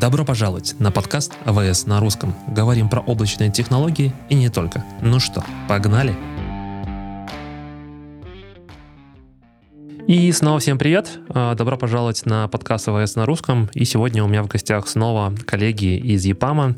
[0.00, 2.32] Добро пожаловать на подкаст АВС на русском.
[2.46, 4.84] Говорим про облачные технологии и не только.
[5.02, 6.14] Ну что, погнали?
[10.06, 11.18] И снова всем привет.
[11.30, 13.68] А, добро пожаловать на подкаст АВС на русском.
[13.74, 16.76] И сегодня у меня в гостях снова коллеги из ЕПАМа,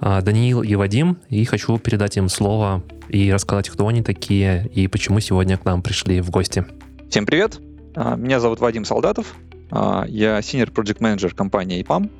[0.00, 1.18] а, Даниил и Вадим.
[1.28, 5.80] И хочу передать им слово и рассказать, кто они такие и почему сегодня к нам
[5.80, 6.66] пришли в гости.
[7.08, 7.60] Всем привет.
[7.94, 9.36] А, меня зовут Вадим Солдатов.
[9.70, 12.10] Я senior project manager компании EPAM.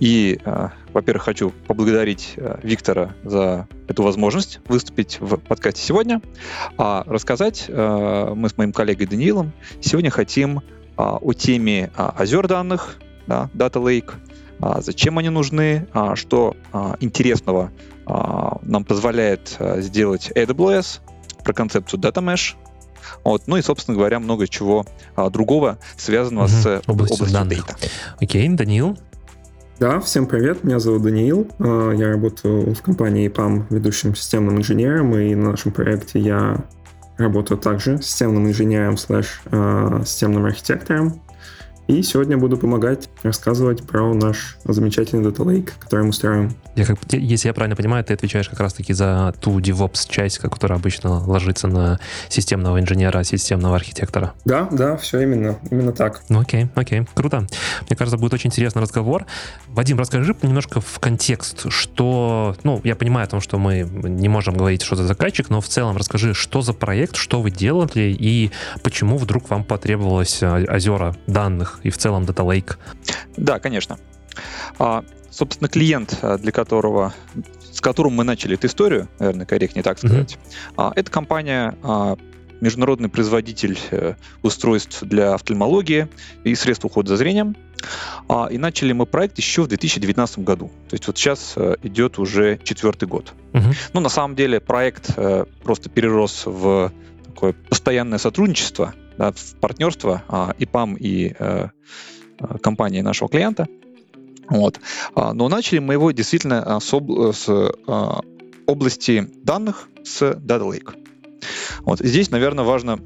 [0.00, 6.20] И, э, во-первых, хочу поблагодарить э, Виктора за эту возможность выступить в подкасте сегодня.
[6.76, 10.62] А рассказать э, мы с моим коллегой Даниилом сегодня хотим
[10.96, 12.96] о теме озер данных,
[13.28, 14.14] да, Data Lake,
[14.82, 16.56] зачем они нужны, что
[16.98, 17.70] интересного
[18.04, 20.98] нам позволяет сделать AWS,
[21.44, 22.56] про концепцию Data Mesh,
[23.24, 23.42] вот.
[23.46, 24.86] Ну и, собственно говоря, много чего
[25.16, 26.52] а, другого, связанного угу.
[26.52, 27.58] с областью, областью данных.
[27.58, 27.90] Data.
[28.20, 28.98] Окей, Даниил,
[29.78, 35.16] да, всем привет, меня зовут Даниил, а, я работаю в компании PAM ведущим системным инженером,
[35.16, 36.64] и на нашем проекте я
[37.16, 41.20] работаю также системным инженером слэш а, системным архитектором.
[41.88, 46.54] И сегодня буду помогать рассказывать про наш замечательный Data Lake, который мы строим.
[46.76, 50.78] Я как, если я правильно понимаю, ты отвечаешь как раз-таки за ту DevOps часть, которая
[50.78, 54.34] обычно ложится на системного инженера, системного архитектора.
[54.44, 56.20] Да, да, все именно, именно так.
[56.28, 57.46] Ну окей, окей, круто.
[57.88, 59.24] Мне кажется, будет очень интересный разговор.
[59.68, 64.58] Вадим, расскажи немножко в контекст, что, ну, я понимаю о том, что мы не можем
[64.58, 68.50] говорить, что за заказчик, но в целом расскажи, что за проект, что вы делали и
[68.82, 72.76] почему вдруг вам потребовалось а, озера данных и в целом Data Lake?
[73.36, 73.98] Да, конечно.
[74.78, 77.14] А, собственно, клиент, а, для которого,
[77.72, 80.74] с которым мы начали эту историю, наверное, корректнее так сказать, mm-hmm.
[80.76, 82.16] а, это компания а,
[82.60, 86.08] международный производитель э, устройств для офтальмологии
[86.44, 87.56] и средств ухода за зрением.
[88.28, 90.70] А, и начали мы проект еще в 2019 году.
[90.88, 93.32] То есть вот сейчас э, идет уже четвертый год.
[93.54, 93.64] Угу.
[93.94, 96.92] Ну, на самом деле проект э, просто перерос в
[97.26, 101.68] такое постоянное сотрудничество да, в партнерство а, и ПАМ, и э,
[102.38, 103.66] э, компании нашего клиента.
[104.48, 104.80] Вот.
[105.14, 108.20] А, но начали мы его действительно с, об, с а,
[108.66, 110.94] области данных с Data Lake.
[111.80, 112.00] Вот.
[112.00, 112.96] Здесь, наверное, важно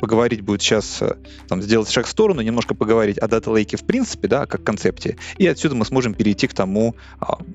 [0.00, 1.02] поговорить будет сейчас,
[1.48, 5.18] там, сделать шаг в сторону, немножко поговорить о Data Lake в принципе, да, как концепте,
[5.36, 6.96] и отсюда мы сможем перейти к тому,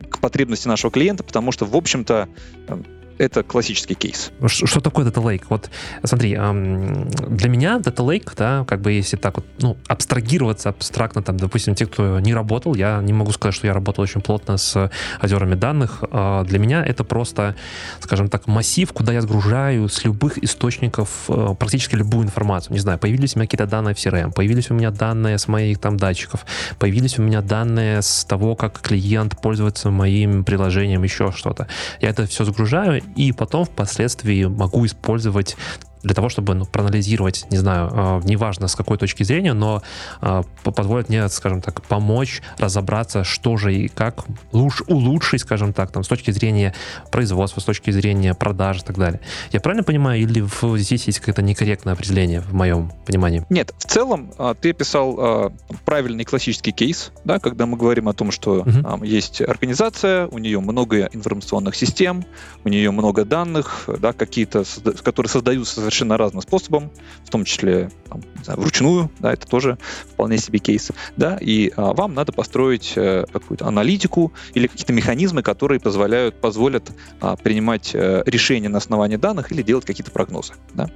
[0.10, 2.30] к потребности нашего клиента, потому что, в общем-то,
[3.18, 4.32] это классический кейс.
[4.46, 5.44] Что, что такое Data Lake?
[5.50, 5.70] Вот
[6.04, 11.38] смотри, для меня Data Lake, да, как бы если так вот, ну, абстрагироваться абстрактно, там,
[11.38, 14.92] допустим, те, кто не работал, я не могу сказать, что я работал очень плотно с
[15.22, 16.04] озерами данных.
[16.12, 17.56] А, для меня это просто,
[18.00, 22.74] скажем так, массив, куда я сгружаю с любых источников э, практически любую информацию.
[22.74, 25.80] Не знаю, появились у меня какие-то данные в CRM, появились у меня данные с моих
[25.80, 26.46] там датчиков,
[26.80, 31.68] появились у меня данные с того, как клиент пользуется моим приложением, еще что-то.
[32.02, 35.56] Я это все загружаю и потом впоследствии могу использовать
[36.08, 39.84] для того, чтобы ну, проанализировать, не знаю, э, неважно с какой точки зрения, но
[40.22, 45.92] э, позволит мне, скажем так, помочь разобраться, что же и как лучше, улучшить, скажем так,
[45.92, 46.74] там, с точки зрения
[47.12, 49.20] производства, с точки зрения продаж и так далее.
[49.52, 53.46] Я правильно понимаю, или в, здесь есть какое-то некорректное определение в моем понимании?
[53.50, 55.52] Нет, в целом э, ты описал
[55.86, 59.04] правильный классический кейс, да, когда мы говорим о том, что uh-huh.
[59.04, 62.26] э, есть организация, у нее много информационных систем,
[62.64, 64.64] у нее много данных, да, какие-то,
[65.04, 66.92] которые создаются совершенно разным способом,
[67.26, 69.78] в том числе там, знаю, вручную, да, это тоже
[70.14, 75.42] вполне себе кейс, да, и а, вам надо построить а, какую-то аналитику или какие-то механизмы,
[75.42, 80.90] которые позволяют, позволят а, принимать а, решения на основании данных или делать какие-то прогнозы, да.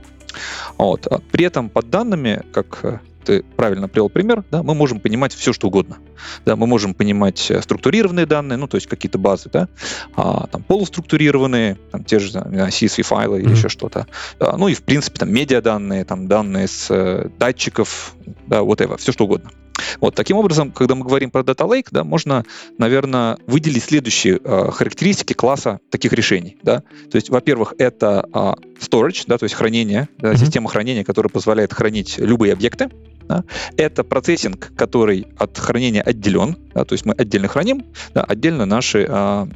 [0.77, 1.07] Вот.
[1.31, 5.67] При этом под данными, как ты правильно привел пример, да, мы можем понимать все, что
[5.67, 5.97] угодно.
[6.45, 9.67] Да, мы можем понимать э, структурированные данные, ну, то есть какие-то базы, да,
[10.15, 13.41] а, там, полуструктурированные, там, те же CSV-файлы mm-hmm.
[13.41, 14.07] или еще что-то.
[14.39, 18.15] Да, ну и, в принципе, там, медиаданные, там, данные с э, датчиков,
[18.47, 19.51] да, whatever, все что угодно.
[19.99, 22.45] Вот таким образом, когда мы говорим про Data Lake, да, можно,
[22.77, 26.57] наверное, выделить следующие э, характеристики класса таких решений.
[26.63, 26.83] Да?
[27.09, 30.37] То есть, во-первых, это э, storage, да, то есть хранение, да, mm-hmm.
[30.37, 32.89] система хранения, которая позволяет хранить любые объекты.
[33.31, 33.43] Да?
[33.77, 39.05] Это процессинг, который от хранения отделен, да, то есть мы отдельно храним, да, отдельно наши
[39.07, 39.47] э,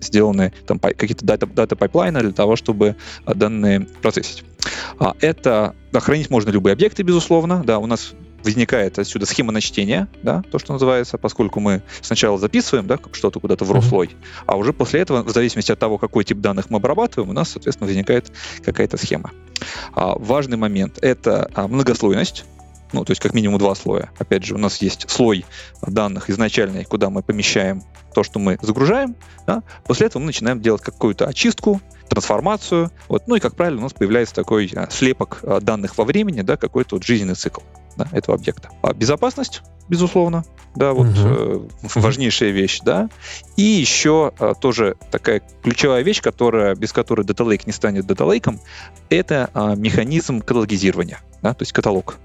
[0.00, 2.94] сделаны там какие-то data, data pipeline ы для того, чтобы
[3.26, 4.44] данные процессить.
[5.00, 7.64] А это да, хранить можно любые объекты, безусловно.
[7.64, 8.14] Да, у нас
[8.44, 13.40] возникает отсюда схема на чтение, да, то, что называется, поскольку мы сначала записываем, да, что-то
[13.40, 14.10] куда-то в raw слой,
[14.46, 17.50] а уже после этого, в зависимости от того, какой тип данных мы обрабатываем, у нас,
[17.50, 18.30] соответственно, возникает
[18.62, 19.32] какая-то схема.
[19.94, 22.44] А, важный момент— это а, многослойность,
[22.94, 24.10] ну, то есть как минимум два слоя.
[24.18, 25.44] Опять же, у нас есть слой
[25.82, 27.82] данных изначальный, куда мы помещаем
[28.14, 29.16] то, что мы загружаем.
[29.46, 29.62] Да?
[29.84, 32.90] После этого мы начинаем делать какую-то очистку, трансформацию.
[33.08, 33.26] Вот.
[33.26, 36.56] Ну и, как правило, у нас появляется такой а, слепок а, данных во времени, да,
[36.56, 37.60] какой-то вот жизненный цикл
[37.96, 38.70] да, этого объекта.
[38.82, 40.44] А безопасность, безусловно,
[40.74, 41.18] да, вот угу.
[41.18, 41.60] э,
[41.94, 43.08] важнейшая вещь, да.
[43.56, 48.28] И еще э, тоже такая ключевая вещь, которая, без которой Data Lake не станет Data
[48.28, 48.58] Lake,
[49.10, 52.16] это э, механизм каталогизирования, да, то есть каталог.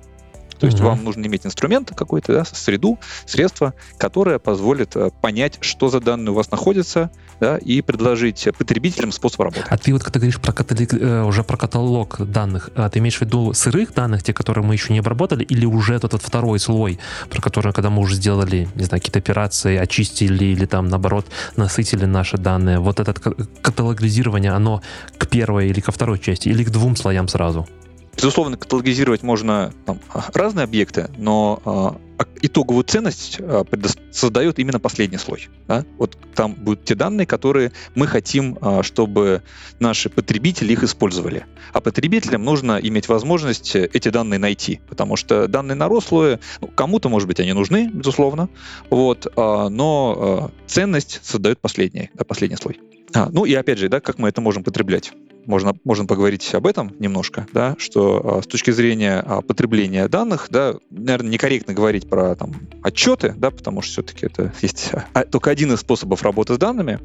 [0.59, 5.89] То есть вам нужно иметь инструмент какой-то, да, среду, средство, которое позволит э, понять, что
[5.89, 9.65] за данные у вас находятся, да, и предложить потребителям способ работы.
[9.69, 13.17] А ты вот когда говоришь про каталог, э, уже про каталог данных, а ты имеешь
[13.17, 16.59] в виду сырых данных, те, которые мы еще не обработали, или уже этот, этот второй
[16.59, 21.27] слой, про который, когда мы уже сделали, не знаю, какие-то операции, очистили или там, наоборот,
[21.55, 24.81] насытили наши данные, вот это каталогизирование, оно
[25.17, 27.67] к первой или ко второй части, или к двум слоям сразу?
[28.21, 29.99] Безусловно, каталогизировать можно там,
[30.33, 33.65] разные объекты, но а, итоговую ценность а,
[34.11, 35.49] создает именно последний слой.
[35.67, 35.85] Да?
[35.97, 39.43] Вот там будут те данные, которые мы хотим, а, чтобы
[39.79, 41.45] наши потребители их использовали.
[41.73, 47.09] А потребителям нужно иметь возможность эти данные найти, потому что данные на рослые, ну, кому-то,
[47.09, 48.49] может быть, они нужны, безусловно,
[48.89, 52.79] вот, а, но а, ценность создает последний, да, последний слой.
[53.13, 55.11] А, ну и опять же, да, как мы это можем потреблять
[55.49, 60.47] можно, можно поговорить об этом немножко, да, что а, с точки зрения а, потребления данных,
[60.51, 62.53] да, наверное, некорректно говорить про там,
[62.83, 66.99] отчеты, да, потому что все-таки это есть а, только один из способов работы с данными.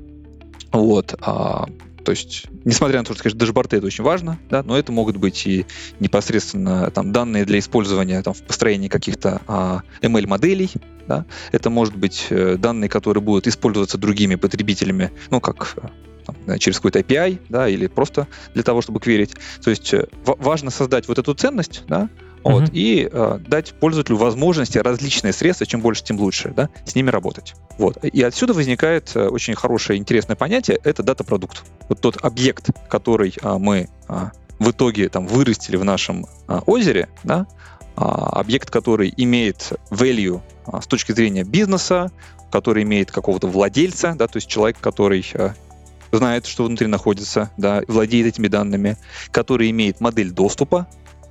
[0.72, 4.92] Вот, то есть, несмотря на то, что, конечно, дашборды это очень важно, да, но это
[4.92, 5.64] могут быть и
[6.00, 10.70] непосредственно там, данные для использования там, в построении каких-то а, ML-моделей,
[11.06, 15.76] да, это может быть э, данные, которые будут использоваться другими потребителями, ну, как
[16.24, 19.34] там, через какой-то API, да, или просто для того, чтобы кверить.
[19.62, 22.08] То есть э, важно создать вот эту ценность, да,
[22.44, 22.70] вот, mm-hmm.
[22.74, 27.54] и э, дать пользователю возможности различные средства, чем больше, тем лучше, да, с ними работать.
[27.78, 28.04] Вот.
[28.04, 31.64] И отсюда возникает э, очень хорошее, интересное понятие, это дата-продукт.
[31.88, 34.14] Вот тот объект, который э, мы э,
[34.58, 37.46] в итоге там вырастили в нашем э, озере, да,
[37.96, 42.12] э, объект, который имеет value э, с точки зрения бизнеса,
[42.52, 45.24] который имеет какого-то владельца, да, то есть человек, который
[46.16, 48.96] знает, что внутри находится, да, владеет этими данными,
[49.30, 50.86] который имеет модель доступа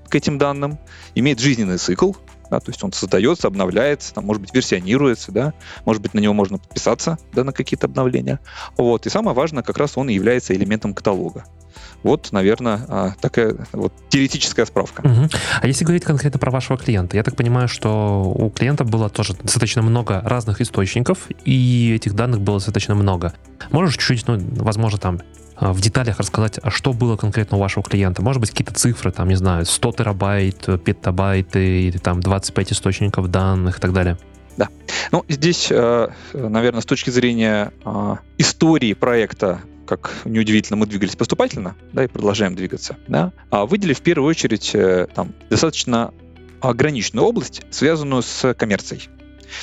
[0.09, 0.77] к этим данным,
[1.15, 2.13] имеет жизненный цикл,
[2.49, 5.53] да, то есть он создается, обновляется, там, может быть, версионируется, да,
[5.85, 8.39] может быть, на него можно подписаться, да, на какие-то обновления.
[8.77, 9.07] Вот.
[9.07, 11.45] И самое важное, как раз он и является элементом каталога.
[12.03, 15.01] Вот, наверное, а, такая вот теоретическая справка.
[15.01, 15.29] Угу.
[15.61, 19.33] А если говорить конкретно про вашего клиента, я так понимаю, что у клиента было тоже
[19.41, 23.33] достаточно много разных источников, и этих данных было достаточно много.
[23.71, 25.21] Можешь чуть-чуть, ну, возможно, там
[25.55, 28.21] а, в деталях рассказать, а что было конкретно у вашего клиента?
[28.21, 33.77] Может быть, какие-то цифры, там, не знаю, 100 терабайт, петабайт, или там 25 источников данных
[33.77, 34.17] и так далее?
[34.57, 34.69] Да.
[35.11, 41.75] Ну, здесь, э, наверное, с точки зрения а, истории проекта как неудивительно, мы двигались поступательно,
[41.91, 46.13] да, и продолжаем двигаться, да, а выделили в первую очередь э, там, достаточно
[46.61, 49.09] ограниченную область, связанную с коммерцией.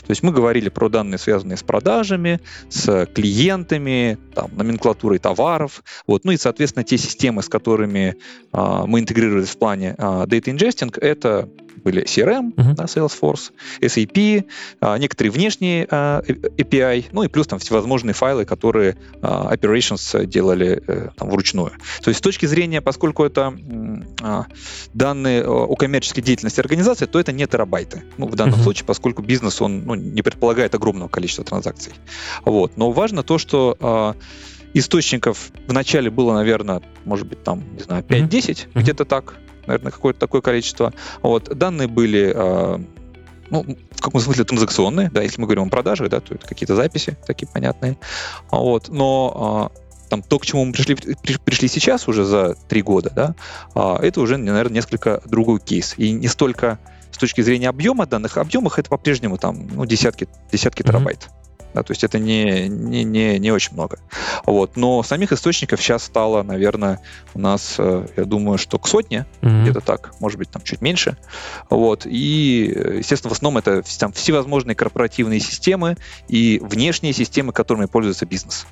[0.06, 6.24] То есть мы говорили про данные, связанные с продажами, с клиентами, там, номенклатурой товаров, вот,
[6.24, 8.16] ну и, соответственно, те системы, с которыми
[8.52, 11.48] а, мы интегрировались в плане а, data ingesting, это
[11.82, 12.74] были CRM, uh-huh.
[12.74, 14.46] да, Salesforce, SAP,
[14.80, 20.82] а, некоторые внешние а, API, ну и плюс там всевозможные файлы, которые а, operations делали
[20.86, 21.72] а, там, вручную.
[22.02, 23.56] То есть с точки зрения, поскольку это
[24.22, 24.46] а,
[24.94, 28.04] данные о коммерческой деятельности организации, то это не терабайты.
[28.18, 28.64] Ну, в данном uh-huh.
[28.64, 31.92] случае, поскольку бизнес, он ну, не предполагает огромного количества транзакций.
[32.44, 32.76] Вот.
[32.76, 34.14] Но важно то, что а,
[34.74, 38.68] источников в начале было, наверное, может быть, там, не знаю, 5-10, mm-hmm.
[38.74, 39.34] где-то так
[39.70, 40.92] наверное, какое-то такое количество.
[41.22, 41.56] Вот.
[41.56, 42.80] Данные были а,
[43.50, 46.74] ну, в каком смысле транзакционные, да, если мы говорим о продажах, да, то это какие-то
[46.74, 47.98] записи такие понятные.
[48.50, 48.88] Вот.
[48.88, 50.96] Но а, там то, к чему мы пришли,
[51.44, 53.34] пришли сейчас уже за три года, да,
[53.74, 55.94] а, это уже, наверное, несколько другой кейс.
[55.96, 56.78] И не столько
[57.10, 60.86] с точки зрения объема данных, объемах это по-прежнему там ну, десятки, десятки mm-hmm.
[60.86, 61.28] терабайт.
[61.74, 63.98] Да, то есть это не, не, не, не очень много.
[64.44, 64.76] Вот.
[64.76, 67.00] Но самих источников сейчас стало, наверное,
[67.34, 69.62] у нас, э, я думаю, что к сотне, mm-hmm.
[69.62, 71.16] где-то так, может быть, там чуть меньше.
[71.68, 72.06] Вот.
[72.06, 75.96] И, естественно, в основном это там, всевозможные корпоративные системы
[76.28, 78.66] и внешние системы, которыми пользуется бизнес.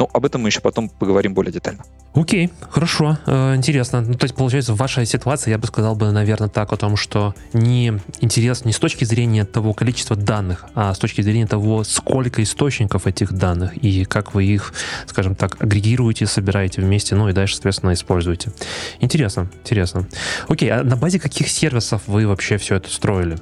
[0.00, 1.84] Но об этом мы еще потом поговорим более детально.
[2.14, 4.00] Окей, хорошо, э, интересно.
[4.00, 6.96] Ну, то есть, получается, в вашей ситуации, я бы сказал бы, наверное, так о том,
[6.96, 11.84] что не интерес не с точки зрения того количества данных, а с точки зрения того,
[11.84, 14.72] сколько источников этих данных и как вы их,
[15.06, 18.52] скажем так, агрегируете, собираете вместе, ну и дальше, соответственно, используете.
[19.00, 20.08] Интересно, интересно.
[20.48, 23.36] Окей, а на базе каких сервисов вы вообще все это строили?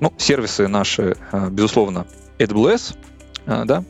[0.00, 2.04] Ну, сервисы наши, э, безусловно,
[2.40, 2.96] AWS,
[3.64, 3.84] да,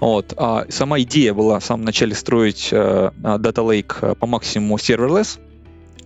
[0.00, 0.34] вот.
[0.36, 5.38] А сама идея была в самом начале строить э, Data Lake по максимуму serverless,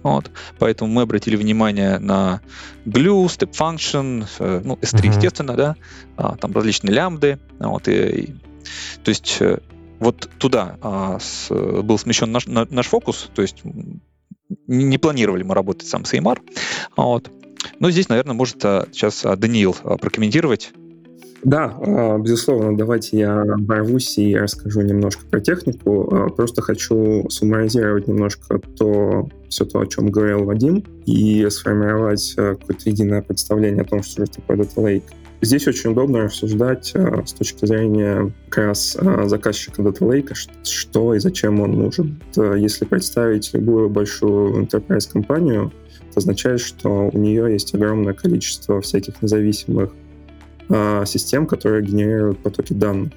[0.02, 0.31] вот.
[0.59, 2.40] Поэтому мы обратили внимание на
[2.87, 4.26] Glue, Step Function,
[4.64, 5.07] ну, S3, uh-huh.
[5.09, 5.76] естественно, да,
[6.17, 7.38] а, там различные лямбды.
[7.59, 8.26] Вот, и, и,
[9.05, 9.43] то есть
[9.99, 13.59] вот туда а, с, был смещен наш, на, наш фокус, то есть
[14.67, 16.40] не планировали мы работать сам с AMR.
[16.97, 17.31] Вот.
[17.79, 20.73] Но здесь, наверное, может а, сейчас а, Даниил а, прокомментировать.
[21.42, 26.30] Да, безусловно, давайте я ворвусь и расскажу немножко про технику.
[26.37, 33.23] Просто хочу суммаризировать немножко то, все то, о чем говорил Вадим, и сформировать какое-то единое
[33.23, 35.04] представление о том, что же такое Data Lake.
[35.42, 36.94] Здесь очень удобно рассуждать
[37.25, 42.20] с точки зрения как раз заказчика Data Lake, что и зачем он нужен.
[42.37, 45.73] Если представить любую большую enterprise компанию,
[46.11, 49.92] это означает, что у нее есть огромное количество всяких независимых
[50.71, 53.12] э, систем, которые генерируют потоки данных.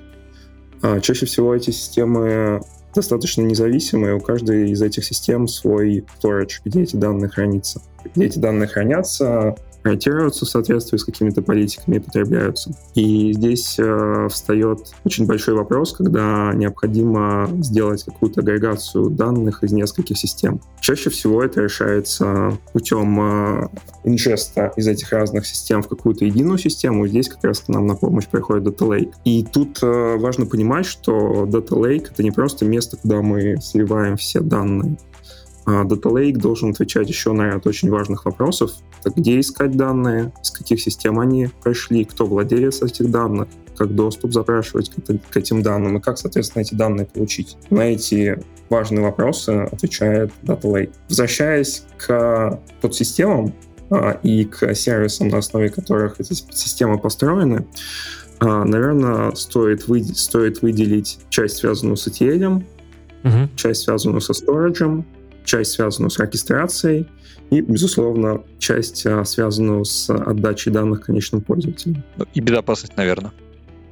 [0.81, 2.61] А чаще всего эти системы
[2.93, 7.81] достаточно независимые, у каждой из этих систем свой storage, где эти данные хранятся.
[8.13, 12.71] Где эти данные хранятся, проектируются в соответствии с какими-то политиками и потребляются.
[12.95, 20.17] И здесь э, встает очень большой вопрос, когда необходимо сделать какую-то агрегацию данных из нескольких
[20.17, 20.61] систем.
[20.79, 23.67] Чаще всего это решается путем э,
[24.05, 27.05] инжеста из этих разных систем в какую-то единую систему.
[27.05, 29.11] Здесь как раз нам на помощь приходит Data Lake.
[29.25, 34.15] И тут э, важно понимать, что Data Lake— это не просто место, куда мы сливаем
[34.15, 34.97] все данные.
[35.65, 38.71] А Data Lake должен отвечать еще на ряд очень важных вопросов.
[38.99, 44.33] Это где искать данные, с каких систем они пришли, кто владелец этих данных, как доступ
[44.33, 44.91] запрашивать
[45.29, 47.57] к этим данным и как, соответственно, эти данные получить.
[47.69, 48.39] На эти
[48.69, 50.91] важные вопросы отвечает Data Lake.
[51.09, 53.53] Возвращаясь к подсистемам
[53.89, 57.65] а, и к сервисам, на основе которых эти системы построены,
[58.39, 62.63] а, наверное, стоит, вы, стоит выделить часть, связанную с ETL,
[63.23, 63.49] угу.
[63.55, 65.05] часть, связанную со сториджем,
[65.43, 67.07] часть, связанную с регистрацией,
[67.49, 72.03] и, безусловно, часть, а, связанную с отдачей данных конечным пользователям.
[72.33, 73.31] И безопасность, наверное.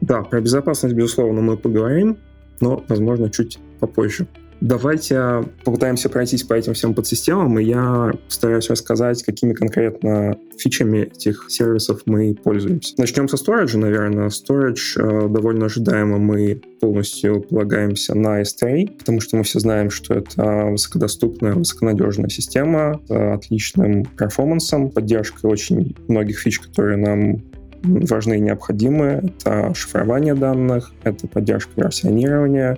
[0.02, 2.18] Да, про безопасность, безусловно, мы поговорим,
[2.60, 4.28] но, возможно, чуть попозже.
[4.62, 11.48] Давайте попытаемся пройтись по этим всем подсистемам, и я постараюсь рассказать, какими конкретно фичами этих
[11.50, 12.94] сервисов мы пользуемся.
[13.00, 14.30] Начнем со storage, наверное.
[14.30, 20.14] Storage э, довольно ожидаемо мы полностью полагаемся на S3, потому что мы все знаем, что
[20.14, 27.42] это высокодоступная, высоконадежная система с отличным перформансом, поддержкой очень многих фич, которые нам
[27.84, 29.32] важны и необходимы.
[29.40, 32.78] Это шифрование данных, это поддержка версионирования,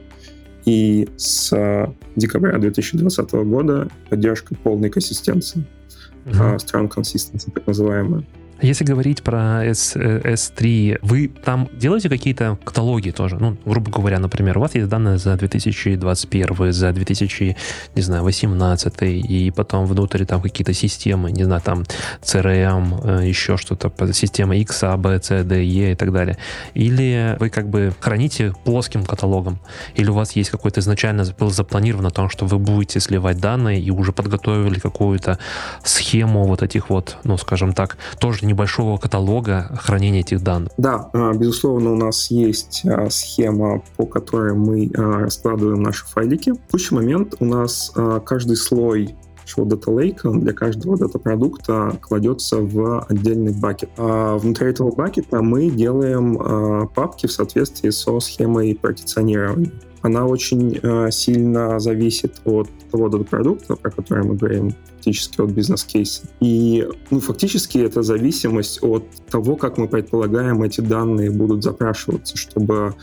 [0.66, 5.66] и с э, декабря 2020 года поддержка полной консистенции,
[6.26, 6.58] uh-huh.
[6.58, 8.26] strong consistency, так называемая.
[8.64, 13.36] Если говорить про S, S3, вы там делаете какие-то каталоги тоже?
[13.38, 17.58] Ну, грубо говоря, например, у вас есть данные за 2021, за 2000,
[17.96, 21.84] не знаю, 18, и потом внутри там какие-то системы, не знаю, там
[22.22, 26.38] CRM, э, еще что-то, система X, A, B, C, D, E и так далее.
[26.74, 29.60] Или вы как бы храните плоским каталогом?
[29.96, 33.82] Или у вас есть какой-то изначально был запланирован о том, что вы будете сливать данные
[33.82, 35.38] и уже подготовили какую-то
[35.84, 40.72] схему вот этих вот, ну, скажем так, тоже не небольшого каталога хранения этих данных.
[40.78, 46.52] Да, а, безусловно, у нас есть а, схема, по которой мы а, раскладываем наши файлики.
[46.52, 47.92] В текущий момент у нас
[48.26, 53.90] каждый слой нашего Data Lake для каждого дата-продукта кладется в отдельный бакет.
[53.98, 59.72] А внутри этого бакета мы делаем папки в соответствии со схемой партиционирования
[60.04, 66.24] она очень э, сильно зависит от того продукта, про который мы говорим, фактически от бизнес-кейса.
[66.42, 72.96] И ну, фактически это зависимость от того, как мы предполагаем, эти данные будут запрашиваться, чтобы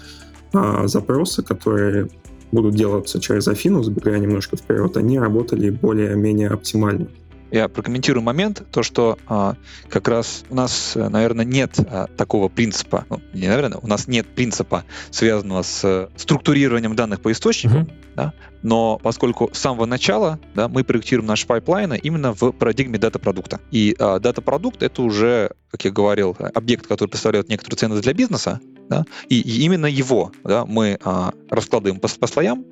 [0.52, 2.10] э, запросы, которые
[2.52, 7.06] будут делаться через Афину, забегая немножко вперед, они работали более-менее оптимально
[7.50, 9.56] я прокомментирую момент, то, что а,
[9.88, 14.26] как раз у нас, наверное, нет а, такого принципа, ну, не наверное, у нас нет
[14.34, 18.14] принципа, связанного с структурированием данных по источникам, mm-hmm.
[18.16, 23.60] да, но поскольку с самого начала да, мы проектируем наши пайплайны именно в парадигме дата-продукта.
[23.70, 28.60] И а, дата-продукт— это уже, как я говорил, объект, который представляет некоторую ценность для бизнеса,
[28.88, 29.04] Да?
[29.28, 32.64] И, и именно его да, мы а, раскладываем по, по слоям,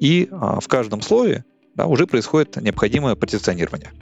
[0.00, 3.92] и а, в каждом слое да, уже происходит необходимое партиционирование.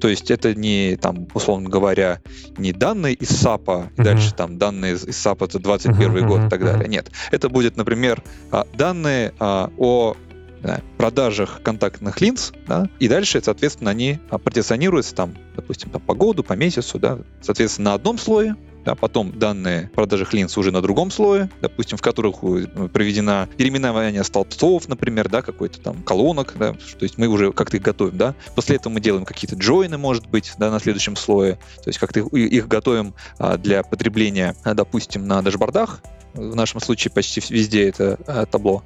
[0.00, 2.20] То есть это не, там, условно говоря,
[2.56, 3.90] не данные из SAP, uh-huh.
[3.96, 6.88] дальше там данные из SAP это 21 uh-huh, год и так далее.
[6.88, 7.10] Нет.
[7.30, 10.16] Это будет, например, а, данные а, о
[10.62, 16.14] да, продажах контактных линз, да, и дальше, соответственно, они а, партиционируются там, допустим, там, по
[16.14, 20.80] году, по месяцу, да, соответственно, на одном слое, да, потом данные продажи линз уже на
[20.80, 26.72] другом слое, допустим, в которых э, проведена переименование столбцов, например, да, какой-то там колонок, да,
[26.72, 28.34] то есть мы уже как-то их готовим, да.
[28.54, 32.20] После этого мы делаем какие-то джойны, может быть, да, на следующем слое, то есть как-то
[32.20, 36.00] их готовим а, для потребления, допустим, на дашбордах,
[36.34, 38.82] в нашем случае почти везде это э, табло.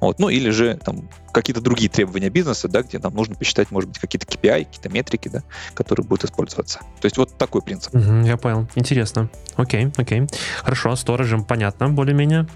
[0.00, 0.18] Вот.
[0.18, 3.98] Ну или же там какие-то другие требования бизнеса, да, где нам нужно посчитать, может быть,
[3.98, 5.42] какие-то KPI, какие-то метрики, да,
[5.74, 6.80] которые будут использоваться.
[7.00, 7.94] То есть вот такой принцип.
[7.94, 8.68] Угу, я понял.
[8.74, 9.30] Интересно.
[9.56, 10.26] Окей, окей.
[10.62, 12.46] Хорошо, с сториджем понятно более-менее.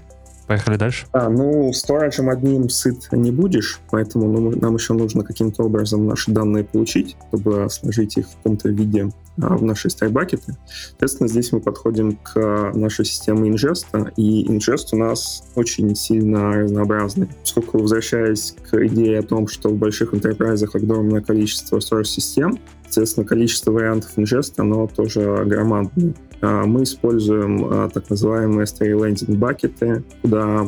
[0.47, 1.05] Поехали дальше.
[1.13, 6.31] А, ну, сториджем одним сыт не будешь, поэтому ну, нам еще нужно каким-то образом наши
[6.31, 9.09] данные получить, чтобы сложить их в каком-то виде
[9.41, 10.55] а, в наши страйбакеты.
[10.89, 17.29] Соответственно, здесь мы подходим к нашей системе инжеста, и инжест у нас очень сильно разнообразный.
[17.41, 23.71] Поскольку, возвращаясь к идее о том, что в больших интерпрайзах огромное количество source-систем, соответственно, количество
[23.71, 26.13] вариантов инжеста, оно тоже громадное.
[26.43, 30.67] А, мы используем а, так называемые stray landing бакеты, куда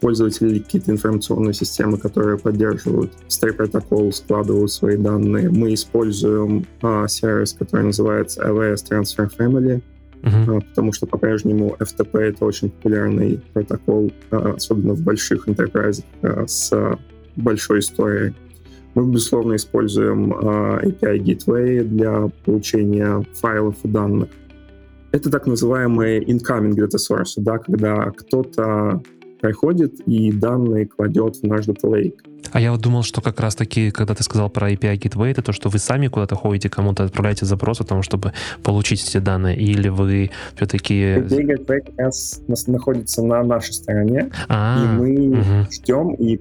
[0.00, 5.48] пользователи или какие-то информационные системы, которые поддерживают Stray протокол, складывают свои данные.
[5.48, 9.80] Мы используем а, сервис, который называется LAS Transfer Family,
[10.20, 10.58] uh-huh.
[10.58, 16.98] а, потому что по-прежнему FTP— это очень популярный протокол, а, особенно в больших а, с
[17.36, 18.34] большой историей.
[18.94, 24.28] Мы, безусловно, используем а, API Gateway для получения файлов и данных.
[25.14, 29.00] Это так называемые incoming data source, да, когда кто-то
[29.40, 32.16] приходит и данные кладет в наш Data Lake.
[32.50, 35.52] А я вот думал, что как раз-таки, когда ты сказал про API Gateway, это то,
[35.52, 38.32] что вы сами куда-то ходите, кому-то отправляете запрос о том, чтобы
[38.64, 40.94] получить эти данные, или вы все-таки...
[40.94, 44.82] API Gateway как раз находится на нашей стороне, А-а-а.
[44.82, 45.70] и мы угу.
[45.70, 46.40] ждем и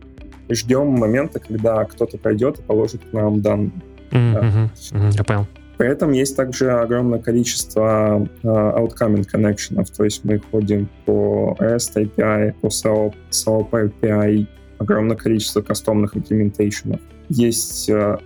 [0.49, 3.71] ждем момента, когда кто-то пойдет и положит нам данные.
[4.09, 4.33] Mm-hmm.
[4.33, 4.97] Да.
[4.97, 5.17] Mm-hmm.
[5.17, 5.47] Я понял.
[5.83, 11.95] При этом есть также огромное количество uh, outcoming connections, то есть мы ходим по REST
[11.95, 13.69] API, по SOAP, SOAP
[14.01, 17.01] API, огромное количество кастомных имплементейшенов.
[17.27, 18.17] Есть uh,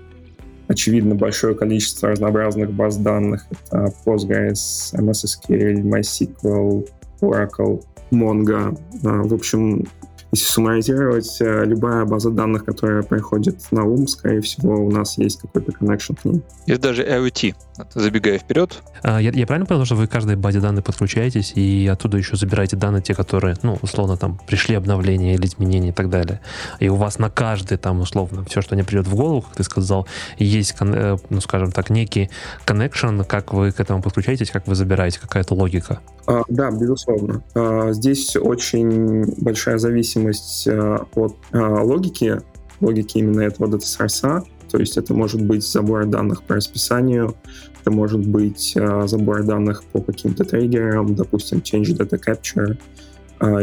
[0.67, 3.48] очевидно большое количество разнообразных баз данных.
[3.72, 6.88] Это Postgres, MS SQL, MySQL,
[7.22, 8.80] Oracle, Mongo.
[9.02, 9.88] Uh, в общем,
[10.32, 15.40] если суммаризировать, э, любая база данных, которая приходит на ум, скорее всего, у нас есть
[15.42, 16.42] какой-то connection к ней.
[16.66, 17.56] Есть даже IoT,
[17.94, 18.82] забегая вперед.
[19.04, 22.36] А, я, я правильно понял, что вы к каждой базе данных подключаетесь и оттуда еще
[22.36, 26.42] забираете данные, те, которые, ну, условно, там, пришли обновления или изменения и так далее.
[26.80, 29.63] И у вас на каждый, там, условно, все, что не придет в голову, как ты
[29.63, 32.30] сказал, есть, э, ну, скажем так, некий
[32.66, 36.00] connection, как вы к этому подключаетесь, как вы забираете, какая-то логика.
[36.28, 37.42] А, да, безусловно.
[37.56, 42.42] А, здесь очень большая зависимость а, от логики,
[42.82, 44.44] логики именно этого дата source.
[44.70, 47.36] То есть это может быть забор данных по расписанию,
[47.80, 52.78] это может быть забор данных по каким-то триггерам, допустим, change data capture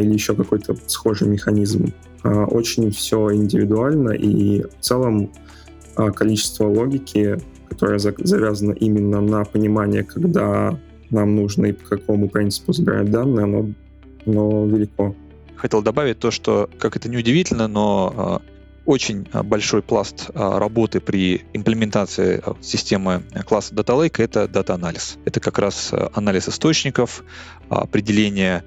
[0.00, 1.92] или еще какой-то схожий механизм.
[2.22, 5.30] Очень все индивидуально, и в целом
[5.94, 10.78] количество логики, которое завязано именно на понимание, когда
[11.14, 13.70] нам нужно и по какому принципу забирать данные, оно,
[14.26, 15.14] оно велико.
[15.56, 18.50] Хотел добавить то, что, как это неудивительно, но э,
[18.84, 25.16] очень большой пласт э, работы при имплементации э, системы класса Data Lake— это дата-анализ.
[25.24, 27.24] Это как раз анализ источников,
[27.70, 28.64] определение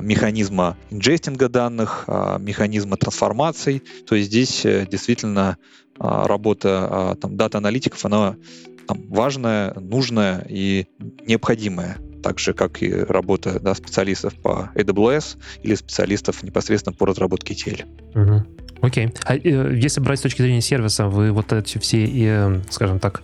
[0.00, 2.06] механизма инжестинга данных,
[2.40, 3.82] механизма трансформаций.
[4.06, 5.58] То есть здесь действительно
[5.96, 8.36] работа там, дата-аналитиков, она
[8.86, 10.86] там, важная, нужная и
[11.26, 17.54] необходимая так же, как и работа да, специалистов по AWS или специалистов непосредственно по разработке
[17.54, 17.84] ETL.
[18.14, 18.86] Угу.
[18.86, 19.12] Окей.
[19.24, 23.22] А э, если брать с точки зрения сервиса, вы вот эти все, э, скажем так,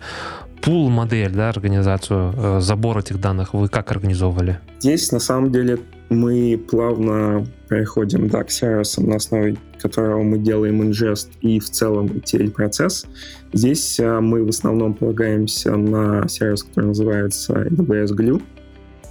[0.61, 4.59] пул модель, да, организацию, э, забор этих данных вы как организовывали?
[4.79, 10.81] Здесь на самом деле мы плавно переходим да, к сервисам, на основе которого мы делаем
[10.81, 13.05] ingest и в целом ETL-процесс.
[13.53, 18.41] Здесь а, мы в основном полагаемся на сервис, который называется AWS Glue,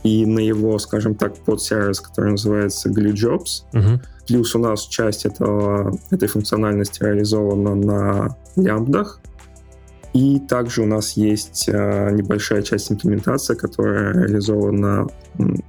[0.05, 3.65] и на его, скажем так, подсервис, который называется Glue Jobs.
[3.73, 4.01] Uh-huh.
[4.27, 9.21] Плюс у нас часть этого, этой функциональности реализована на лямбдах,
[10.15, 15.07] И также у нас есть э, небольшая часть имплементации, которая реализована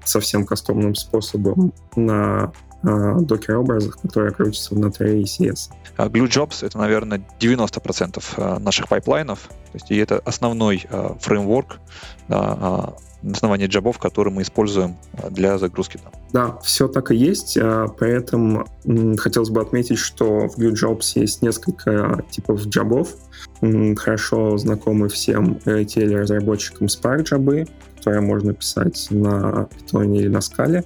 [0.06, 5.70] совсем кастомным способом на докер-образах, которые крутятся внутри ECS.
[5.98, 9.50] А GlueJobs— это, наверное, 90% наших пайплайнов.
[9.50, 10.88] То есть, и это основной
[11.20, 11.80] фреймворк,
[12.28, 14.96] да, на основании джабов, которые мы используем
[15.30, 16.00] для загрузки.
[16.32, 17.58] Да, все так и есть.
[18.00, 18.66] Поэтому
[19.18, 23.10] хотелось бы отметить, что в Glue Jobs есть несколько типов джабов.
[23.98, 30.86] Хорошо знакомы всем ETL-разработчикам Spark джабы, которые можно писать на Python или на Scala.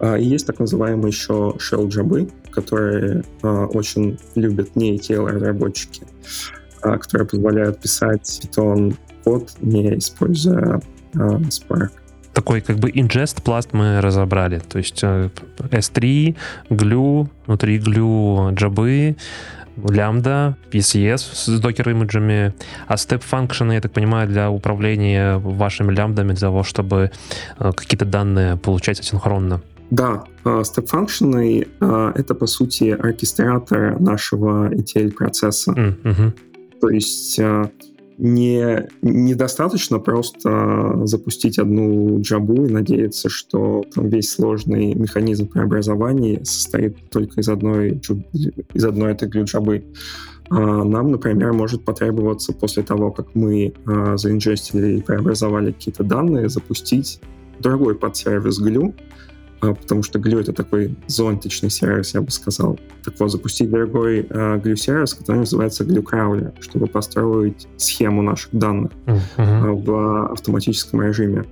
[0.00, 6.02] И есть так называемые еще shell джабы, которые очень любят не ETL-разработчики,
[6.80, 10.80] которые позволяют писать Python код, не используя
[11.14, 11.90] Spark.
[12.34, 14.58] Такой как бы ingest пласт мы разобрали.
[14.58, 16.36] То есть S3,
[16.68, 19.16] glue, внутри glue джабы,
[19.76, 22.52] лямбда, PCS с докер-имиджами,
[22.86, 27.10] а step function, я так понимаю, для управления вашими лямбдами, для того, чтобы
[27.58, 29.62] какие-то данные получать асинхронно.
[29.90, 35.72] Да, step function это, по сути, оркестратор нашего ETL-процесса.
[35.72, 36.32] Mm-hmm.
[36.80, 37.40] То есть
[38.18, 47.10] не, недостаточно просто запустить одну джабу и надеяться, что там весь сложный механизм преобразования состоит
[47.10, 48.00] только из одной,
[48.72, 49.84] из одной этой джабы.
[50.48, 56.48] А нам, например, может потребоваться после того, как мы а, заинжестили и преобразовали какие-то данные,
[56.48, 57.20] запустить
[57.58, 58.94] другой подсервис а,
[59.60, 62.78] потому что Glue— это такой зонтичный сервис, я бы сказал.
[63.04, 68.92] Так вот, запустить другой uh, Glue-сервис, который называется Glue Crawler, чтобы построить схему наших данных
[69.06, 69.82] uh-huh.
[69.84, 71.44] в автоматическом режиме.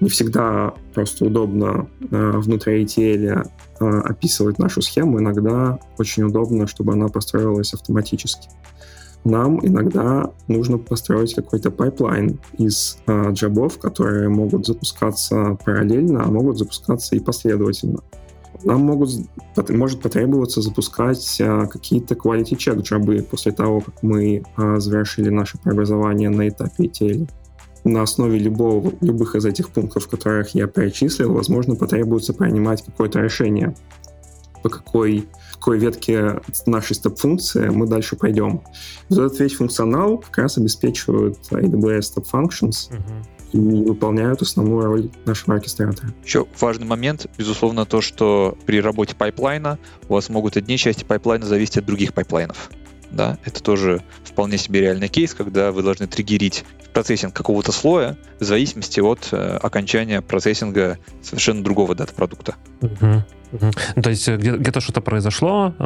[0.00, 3.46] Не всегда просто удобно uh, внутри ETL
[3.80, 8.48] uh, описывать нашу схему, иногда очень удобно, чтобы она построилась автоматически
[9.24, 16.58] нам иногда нужно построить какой-то пайплайн из э, джабов, которые могут запускаться параллельно, а могут
[16.58, 18.00] запускаться и последовательно.
[18.64, 19.10] Нам могут,
[19.68, 25.58] может потребоваться запускать э, какие-то quality check джабы после того, как мы э, завершили наше
[25.58, 27.30] преобразование на этапе ETL.
[27.84, 33.74] На основе любого, любых из этих пунктов, которых я перечислил, возможно, потребуется принимать какое-то решение,
[34.62, 35.26] по какой
[35.62, 38.62] какой ветке нашей степ-функции мы дальше пойдем.
[39.08, 45.10] Вот этот весь функционал как раз обеспечивают AWS Step Functions, uh-huh и выполняют основную роль
[45.26, 46.14] нашего оркестратора.
[46.24, 51.44] Еще важный момент, безусловно, то, что при работе пайплайна у вас могут одни части пайплайна
[51.44, 52.70] зависеть от других пайплайнов.
[53.10, 58.44] Да, это тоже вполне себе реальный кейс, когда вы должны триггерить процессинг какого-то слоя в
[58.44, 62.54] зависимости от э, окончания процессинга совершенно другого дата-продукта.
[64.02, 65.84] То есть э, где- где-то что-то произошло э,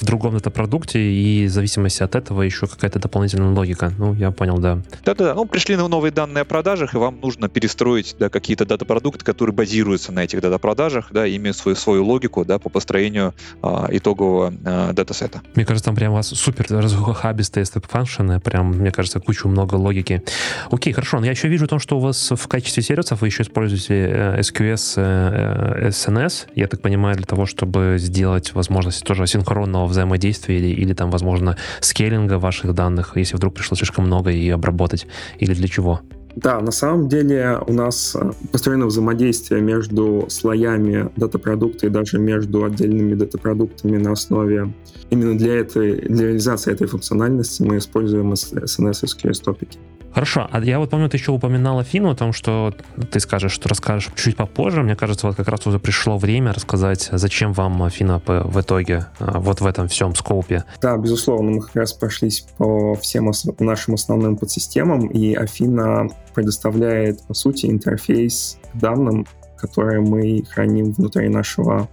[0.00, 3.92] в другом дата-продукте, и в зависимости от этого еще какая-то дополнительная логика.
[3.98, 4.80] Ну, я понял, да.
[5.04, 5.34] Да-да-да.
[5.34, 9.54] Ну, пришли на новые данные о продажах, и вам нужно перестроить да, какие-то дата-продукты, которые
[9.54, 14.92] базируются на этих дата-продажах, да, имеют свою, свою логику да, по построению э, итогового э,
[14.92, 15.42] датасета.
[15.54, 20.22] Мне кажется, там прям у вас супер разухабистые степ-фанкшены, прям, мне кажется, кучу много логики.
[20.70, 23.42] Окей, хорошо, но я еще вижу то, что у вас в качестве сервисов вы еще
[23.42, 26.46] используете э, SQS, э, SNS.
[26.54, 31.10] Я так так понимаю, для того, чтобы сделать возможность тоже асинхронного взаимодействия или, или там,
[31.10, 35.06] возможно, скейлинга ваших данных, если вдруг пришло слишком много и обработать,
[35.40, 36.00] или для чего?
[36.36, 42.64] Да, на самом деле у нас э, построено взаимодействие между слоями дата-продукта и даже между
[42.64, 44.72] отдельными дата-продуктами на основе
[45.10, 49.78] именно для этой для реализации этой функциональности мы используем SNS SQS топики.
[50.12, 52.74] Хорошо, а я вот помню, ты еще упоминал Афину о том, что
[53.10, 54.82] ты скажешь, что расскажешь чуть попозже.
[54.82, 59.38] Мне кажется, вот как раз уже пришло время рассказать, зачем вам Афина в итоге а,
[59.38, 60.64] вот в этом всем скопе.
[60.80, 67.34] Да, безусловно, мы как раз прошлись по всем нашим основным подсистемам, и Афина предоставляет, по
[67.34, 71.88] сути, интерфейс к данным, которые мы храним внутри нашего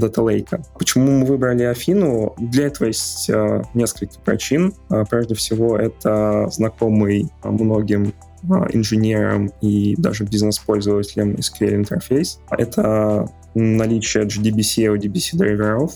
[0.00, 0.60] Data Lake.
[0.78, 2.34] Почему мы выбрали Афину?
[2.38, 4.72] Для этого есть э, несколько причин.
[4.90, 12.40] Э, прежде всего, это знакомый многим э, инженерам и даже бизнес-пользователям SQL интерфейс.
[12.50, 15.94] Это наличие JDBC и ODBC драйверов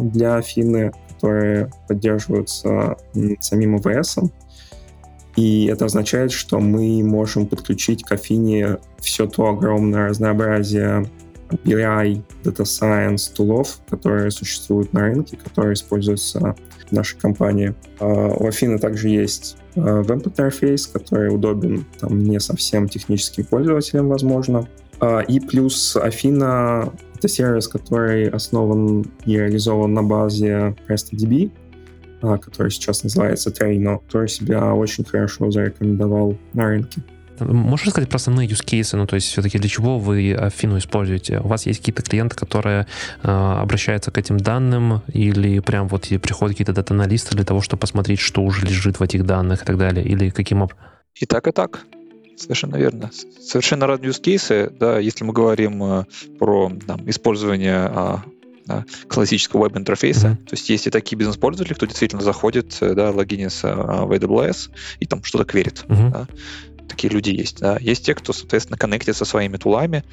[0.00, 2.96] для Афины, которые поддерживаются
[3.40, 4.30] самим AWS.
[5.36, 11.06] И это означает, что мы можем подключить к Афине все то огромное разнообразие
[11.64, 16.54] BI, Data Science тулов, которые существуют на рынке, которые используются
[16.88, 17.74] в нашей компании.
[17.98, 24.68] А, у Афины также есть а, веб-интерфейс, который удобен там, не совсем техническим пользователям, возможно.
[25.00, 31.50] А, и плюс Афина— это сервис, который основан и реализован на базе RESTDB,
[32.22, 37.02] а, который сейчас называется Traino, который себя очень хорошо зарекомендовал на рынке.
[37.40, 38.96] Можешь сказать про основные use cases?
[38.96, 41.40] Ну, то есть все-таки для чего вы Афину используете?
[41.40, 42.86] У вас есть какие-то клиенты, которые
[43.22, 48.20] э, обращаются к этим данным или прям вот приходят какие-то дата-аналисты для того, чтобы посмотреть,
[48.20, 50.04] что уже лежит в этих данных и так далее?
[50.04, 50.78] Или каким образом?
[51.14, 51.84] И так, и так.
[52.36, 53.10] Совершенно верно.
[53.40, 56.04] Совершенно разные use cases, да, если мы говорим э,
[56.38, 58.22] про там, использование а,
[58.70, 60.28] да, классического веб-интерфейса.
[60.28, 60.46] Mm-hmm.
[60.46, 64.70] То есть есть и такие бизнес-пользователи, кто действительно заходит, э, да, логинится а, в AWS
[65.00, 65.84] и там что-то кверит.
[65.88, 66.10] Mm-hmm.
[66.10, 66.26] Да
[66.90, 67.60] такие люди есть.
[67.60, 67.78] Да.
[67.80, 70.04] Есть те, кто, соответственно, коннектится своими тулами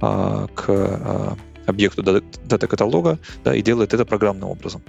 [0.00, 4.82] а, к а, объекту дата-каталога да, и делает это программным образом.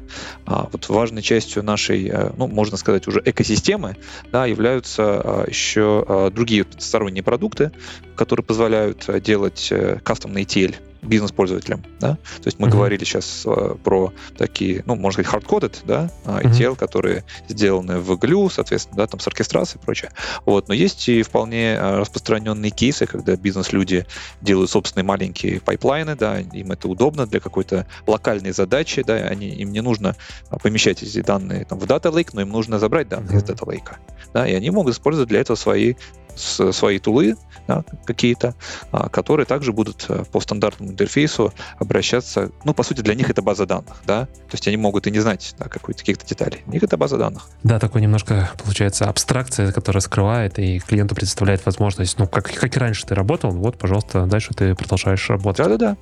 [0.46, 3.98] А вот важной частью нашей, э, ну, можно сказать, уже экосистемы
[4.32, 7.72] да, являются а, еще а, другие сторонние продукты,
[8.16, 9.72] которые позволяют э, делать
[10.04, 11.84] кастомный ETL бизнес-пользователям.
[12.00, 12.16] Да?
[12.16, 12.72] То есть мы mm-hmm.
[12.72, 16.76] говорили сейчас э, про такие, ну, можно сказать, hard-coded, да, ETL, mm-hmm.
[16.78, 20.12] которые сделаны в Glue, соответственно, да, там с оркестрацией и прочее.
[20.46, 20.68] Вот.
[20.68, 24.06] Но есть и вполне э, распространенные кейсы, когда бизнес-люди
[24.42, 29.72] делают собственные маленькие пайплайны, да, им это удобно для какой-то локальной задачи, да, они, им
[29.72, 30.16] не нужно
[30.50, 33.38] а, помещать эти данные там, в Data Lake, но им нужно забрать данные mm-hmm.
[33.38, 33.96] из Data Lake.
[34.34, 35.96] Да, и они могут использовать для этого свои
[36.36, 37.36] свои тулы
[37.68, 38.56] да, какие-то,
[38.92, 42.52] а, которые также будут э, по стандартному интерфейсу обращаться.
[42.66, 44.26] Ну, по сути, для них это база данных, да.
[44.26, 46.64] То есть они могут и не знать да, каких-то деталей.
[46.68, 47.50] У них это база данных.
[47.64, 52.80] Да, такой немножко, получается, абстракция, которая скрывает и клиенту предоставляет возможность, ну, как, как и
[52.80, 55.66] раньше ты работал, вот, пожалуйста, дальше ты продолжаешь работать.
[55.66, 55.98] Да-да-да.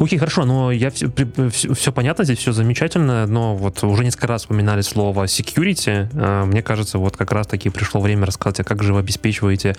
[0.00, 1.12] Окей, хорошо, но я все,
[1.50, 6.08] все, все понятно, здесь все замечательно, но вот уже несколько раз упоминали слово security.
[6.14, 9.76] А, мне кажется, вот как раз-таки пришло время рассказать, а как же вы обеспечиваете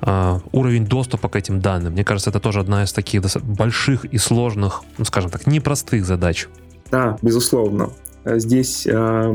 [0.00, 1.92] а, уровень доступа к этим данным.
[1.92, 6.48] Мне кажется, это тоже одна из таких больших и сложных, ну, скажем так, непростых задач.
[6.90, 7.90] Да, безусловно.
[8.24, 8.90] Здесь э,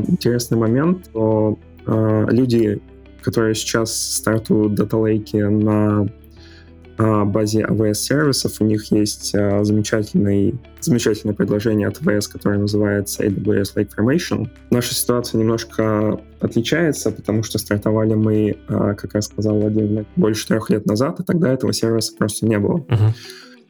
[0.06, 2.78] интересный момент, что э, люди,
[3.22, 6.06] которые сейчас стартуют дата-лейки на
[6.98, 8.60] базе AWS сервисов.
[8.60, 14.48] У них есть а, замечательный, замечательное предложение от AWS, которое называется AWS Lake Formation.
[14.70, 20.70] Наша ситуация немножко отличается, потому что стартовали мы, а, как я сказал, Владимир, больше трех
[20.70, 22.78] лет назад, и тогда этого сервиса просто не было.
[22.78, 23.10] Uh-huh.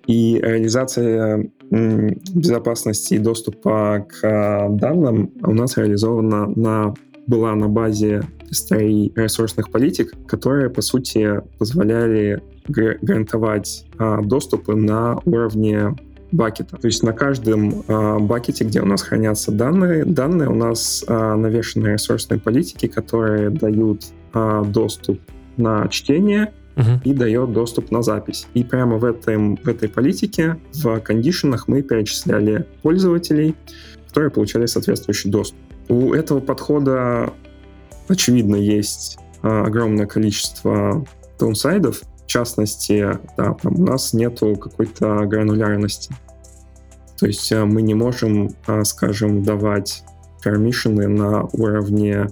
[0.07, 6.95] И реализация безопасности и доступа к а, данным у нас реализована на
[7.27, 15.95] была на базе истории ресурсных политик, которые, по сути, позволяли гарантовать а, доступы на уровне
[16.33, 16.77] бакета.
[16.77, 21.37] То есть на каждом а, бакете, где у нас хранятся данные, данные у нас а,
[21.37, 25.21] навешаны ресурсные политики, которые дают а, доступ
[25.57, 27.01] на чтение uh-huh.
[27.05, 28.47] и дает доступ на запись.
[28.55, 33.55] И прямо в, этом, в этой политике, в кондишенах мы перечисляли пользователей,
[34.09, 35.59] которые получали соответствующий доступ.
[35.89, 37.33] У этого подхода,
[38.09, 41.05] очевидно, есть а, огромное количество
[41.39, 46.13] даунсайдов, в частности, да, там у нас нету какой-то гранулярности.
[47.19, 50.03] То есть э, мы не можем, э, скажем, давать
[50.43, 52.27] пермишины на уровне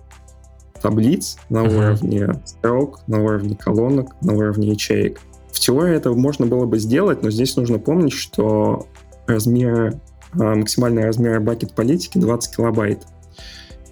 [0.82, 1.78] таблиц, на uh-huh.
[1.78, 5.20] уровне строк, на уровне колонок, на уровне ячеек.
[5.52, 8.88] В теории это можно было бы сделать, но здесь нужно помнить, что
[9.28, 9.94] размер,
[10.34, 13.06] э, максимальный размер бакет политики 20 килобайт.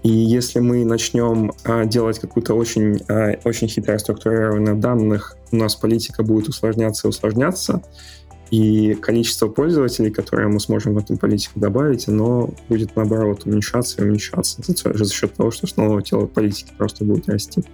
[0.03, 5.77] И если мы начнем а, делать какую-то очень, а, очень хитро структурированных данных, у нас
[5.77, 7.83] политика будет усложняться и усложняться,
[8.51, 14.05] и количество пользователей, которые мы сможем в эту политику добавить, оно будет, наоборот, уменьшаться и
[14.05, 17.65] уменьшаться за, за счет того, что снова тело политики просто будет расти.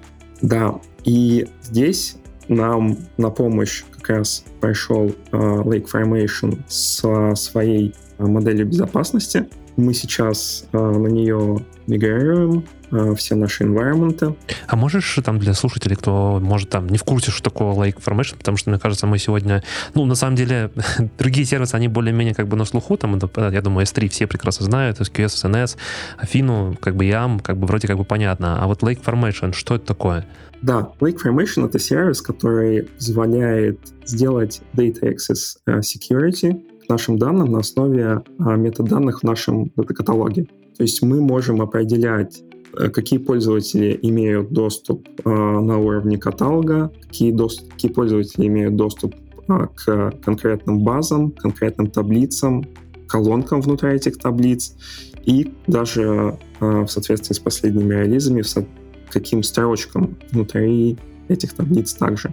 [0.41, 8.67] Да, и здесь нам на помощь как раз пришел uh, Lake Formation с своей моделью
[8.67, 9.49] безопасности.
[9.79, 14.37] Мы сейчас uh, на нее мигрируем э, все наши environment.
[14.67, 18.37] А можешь там для слушателей, кто может там не в курсе, что такое Lake Formation,
[18.37, 19.63] потому что, мне кажется, мы сегодня,
[19.95, 20.73] ну, на самом деле,
[21.19, 24.67] другие сервисы, они более-менее как бы на слуху, там, это, я думаю, S3 все прекрасно
[24.67, 25.77] знают, SQS, SNS,
[26.19, 28.61] Афину, как бы YAM, как бы вроде как бы понятно.
[28.61, 30.27] А вот Lake Formation, что это такое?
[30.61, 37.59] Да, Lake Formation— это сервис, который позволяет сделать Data Access э, Security нашим данным на
[37.59, 40.47] основе э, метаданных в нашем дата-каталоге.
[40.79, 42.43] То есть мы можем определять,
[42.79, 49.15] э, какие пользователи имеют доступ э, на уровне каталога, какие, доступ, какие пользователи имеют доступ
[49.49, 52.65] э, к конкретным базам, конкретным таблицам,
[53.09, 54.77] колонкам внутри этих таблиц
[55.25, 58.65] и даже в соответствии с последними релизами, со,
[59.11, 60.97] каким строчкам внутри
[61.29, 62.33] этих таблиц также.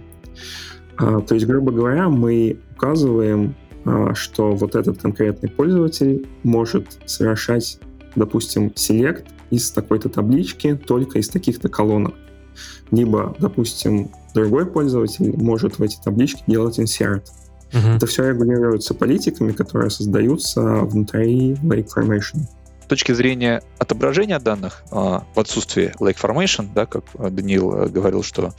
[0.98, 3.54] То есть, грубо говоря, мы указываем,
[4.14, 7.78] что вот этот конкретный пользователь может совершать
[8.16, 12.14] допустим, селект из такой-то таблички, только из таких-то колонок.
[12.90, 17.24] Либо, допустим, другой пользователь может в эти таблички делать insert.
[17.72, 17.96] Uh-huh.
[17.96, 22.40] Это все регулируется политиками, которые создаются внутри Lake Formation.
[22.86, 28.22] С точки зрения отображения данных а, в отсутствии Lake Formation, да, как Даниил э, говорил,
[28.22, 28.54] что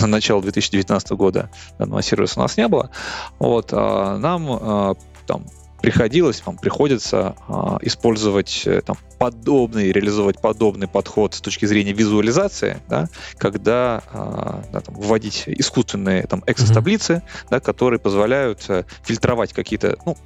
[0.00, 2.90] на начало 2019 года данного сервиса у нас не было,
[3.38, 4.94] вот, а, нам а,
[5.26, 5.44] там
[5.80, 12.78] приходилось, вам приходится а, использовать э, там, подобный, реализовать подобный подход с точки зрения визуализации,
[12.88, 17.46] да, когда а, да, там, вводить искусственные там, эксос-таблицы, mm-hmm.
[17.50, 20.16] да, которые позволяют а, фильтровать какие-то ну,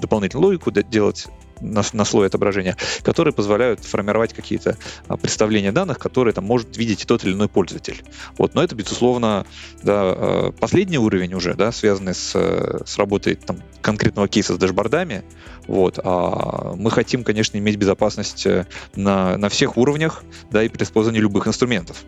[0.00, 1.26] дополнительную логику, делать
[1.60, 4.76] на, на слой отображения, которые позволяют формировать какие-то
[5.08, 8.02] а, представления данных, которые там может видеть тот или иной пользователь.
[8.38, 9.46] Вот, но это, безусловно,
[9.82, 15.24] да, а, последний уровень уже, да, связанный с, с работой там, конкретного кейса с дашбордами.
[15.66, 20.82] Вот, а мы хотим, конечно, иметь безопасность э, на, на всех уровнях, да, и при
[20.82, 22.02] использовании любых инструментов.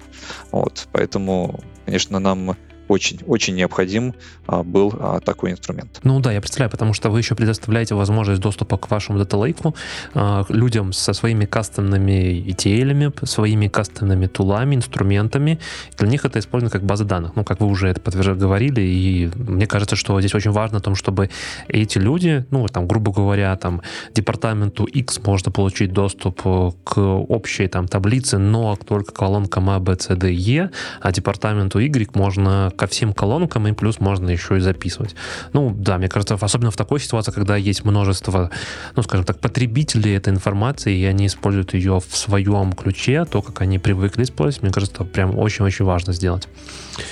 [0.51, 2.57] Вот, поэтому, конечно, нам
[2.93, 4.15] очень-очень необходим
[4.47, 6.01] а, был а, такой инструмент.
[6.03, 9.75] Ну да, я представляю, потому что вы еще предоставляете возможность доступа к вашему Lake
[10.15, 15.59] а, людям со своими кастомными ETL, своими кастомными тулами, инструментами.
[15.97, 17.33] Для них это использовано как база данных.
[17.37, 20.81] Ну, как вы уже это подтверждали, говорили, и мне кажется, что здесь очень важно о
[20.81, 21.31] том, чтобы
[21.69, 23.83] эти люди, ну, там, грубо говоря, там,
[24.15, 29.97] департаменту X можно получить доступ э, к общей там таблице, но только колонкам A, B,
[29.99, 34.61] C, D, E, а департаменту Y можно ко всем колонкам, и плюс можно еще и
[34.61, 35.15] записывать.
[35.53, 38.51] Ну, да, мне кажется, особенно в такой ситуации, когда есть множество,
[38.97, 43.61] ну, скажем так, потребителей этой информации, и они используют ее в своем ключе, то, как
[43.61, 46.49] они привыкли использовать, мне кажется, прям очень-очень важно сделать.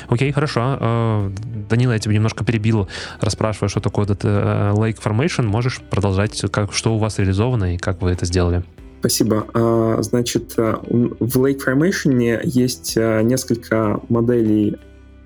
[0.09, 0.77] Окей, хорошо.
[0.81, 1.31] Э,
[1.69, 2.89] Данила, я тебя немножко перебил,
[3.21, 5.45] расспрашивая, что такое этот э, Lake Formation.
[5.45, 8.65] Можешь продолжать, как, что у вас реализовано и как вы это сделали?
[8.99, 9.47] Спасибо.
[9.55, 10.75] А, значит, э,
[11.21, 14.77] в Lake Formation есть несколько моделей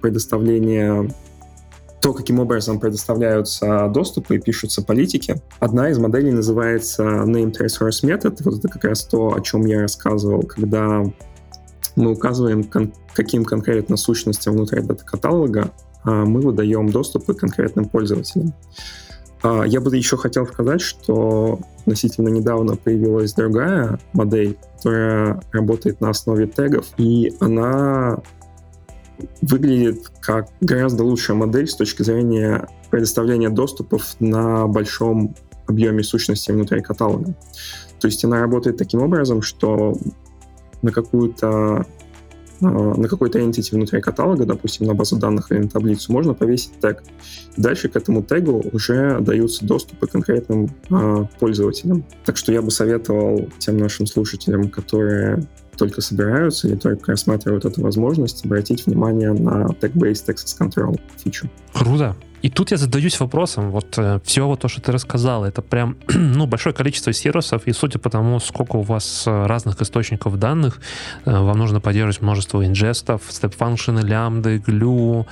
[0.05, 1.11] предоставления
[2.03, 5.41] то, каким образом предоставляются доступы и пишутся политики.
[5.61, 8.37] Одна из моделей называется Named Resource Method.
[8.45, 11.03] Вот это как раз то, о чем я рассказывал, когда
[11.97, 15.71] мы указываем, кон- каким конкретно сущностям внутри дата-каталога
[16.03, 18.53] а мы выдаем доступы конкретным пользователям.
[19.43, 26.11] А, я бы еще хотел сказать, что относительно недавно появилась другая модель, которая работает на
[26.11, 28.19] основе тегов, и она
[29.43, 35.35] выглядит как гораздо лучшая модель с точки зрения предоставления доступов на большом
[35.67, 37.35] объеме сущности внутри каталога.
[38.01, 39.97] То есть она работает таким образом, что
[40.83, 41.87] на какую-то
[42.61, 46.79] а, на какой-то entity внутри каталога, допустим, на базу данных или на таблицу, можно повесить
[46.81, 47.03] тег.
[47.57, 52.05] Дальше к этому тегу уже даются доступы конкретным э, пользователям.
[52.25, 55.47] Так что я бы советовал тем нашим слушателям, которые
[55.77, 61.49] только собираются или только рассматривают эту возможность, обратить внимание на tag-based access control фичу.
[61.73, 62.17] Круто.
[62.45, 65.97] И тут я задаюсь вопросом, вот э, все вот то, что ты рассказал, это прям,
[66.09, 70.79] ну, большое количество сервисов, и судя по тому, сколько у вас э, разных источников данных,
[71.25, 75.27] э, вам нужно поддерживать множество инжестов, степ-функшены, лямбды, глю,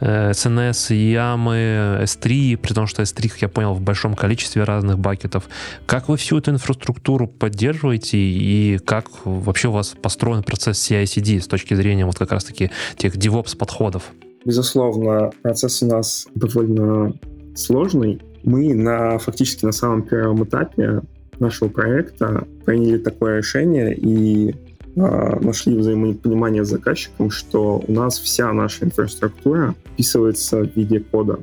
[0.00, 4.98] э, SNS, ямы, S3, при том, что S3, как я понял, в большом количестве разных
[4.98, 5.44] бакетов.
[5.86, 11.46] Как вы всю эту инфраструктуру поддерживаете, и как вообще у вас построен процесс CI-CD с
[11.46, 14.12] точки зрения вот как раз-таки тех DevOps подходов?
[14.48, 17.12] Безусловно, процесс у нас довольно
[17.54, 18.18] сложный.
[18.44, 21.02] Мы на, фактически на самом первом этапе
[21.38, 24.52] нашего проекта приняли такое решение и
[24.96, 31.40] э, нашли взаимопонимание с заказчиком, что у нас вся наша инфраструктура вписывается в виде кода.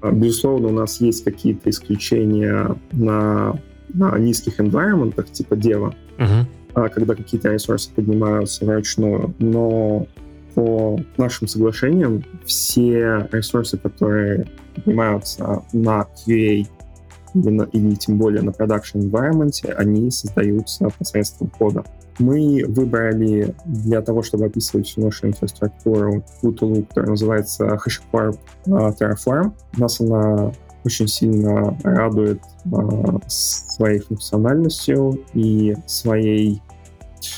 [0.00, 3.60] А, безусловно, у нас есть какие-то исключения на,
[3.92, 6.88] на низких environment, типа Дева, uh-huh.
[6.94, 10.06] когда какие-то ресурсы поднимаются вручную, но
[10.56, 16.66] по нашим соглашениям все ресурсы, которые поднимаются на QA
[17.34, 21.84] или, тем более на production environment, они создаются посредством кода.
[22.18, 29.52] Мы выбрали для того, чтобы описывать всю нашу инфраструктуру, ту тулу, которая называется HashiCorp Terraform.
[29.76, 30.52] Нас она
[30.86, 32.40] очень сильно радует
[32.70, 36.62] uh, своей функциональностью и своей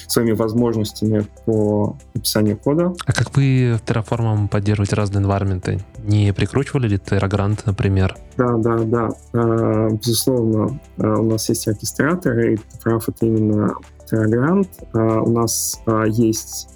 [0.06, 2.94] своими возможностями по написанию кода.
[3.06, 5.80] А как вы Terraform поддерживаете разные environment?
[6.04, 8.16] Не прикручивали ли Terragrant, например?
[8.36, 9.10] Да, да, да.
[9.32, 13.74] А, безусловно, а, у нас есть оркестраторы, и прав это именно
[14.10, 14.68] Terragrant.
[14.94, 16.68] А, у нас есть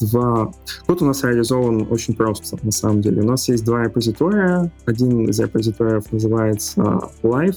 [0.00, 0.52] два...
[0.86, 3.22] Код у нас реализован очень просто, на самом деле.
[3.22, 4.70] У нас есть два репозитория.
[4.86, 6.82] Один из репозиториев называется
[7.22, 7.56] Live.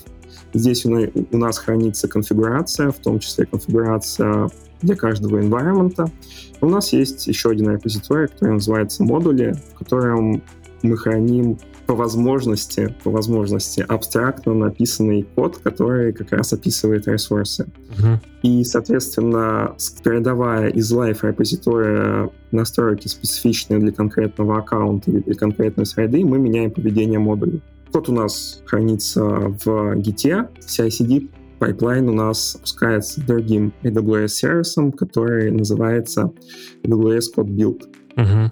[0.55, 4.49] Здесь у нас хранится конфигурация, в том числе конфигурация
[4.81, 6.09] для каждого environment.
[6.61, 10.41] У нас есть еще один репозиторий, который называется модули, в котором
[10.81, 17.67] мы храним по возможности, по возможности абстрактно написанный код, который как раз описывает ресурсы.
[17.97, 18.17] Uh-huh.
[18.41, 26.23] И, соответственно, передавая из Live репозитория настройки, специфичные для конкретного аккаунта или для конкретной среды,
[26.23, 27.61] мы меняем поведение модулей.
[27.95, 29.67] Код у нас хранится в
[29.99, 31.29] Git, CI-CD
[31.59, 36.33] пайплайн у нас запускается другим AWS сервисом, который называется
[36.83, 37.83] AWS CodeBuild.
[38.17, 38.51] Uh-huh.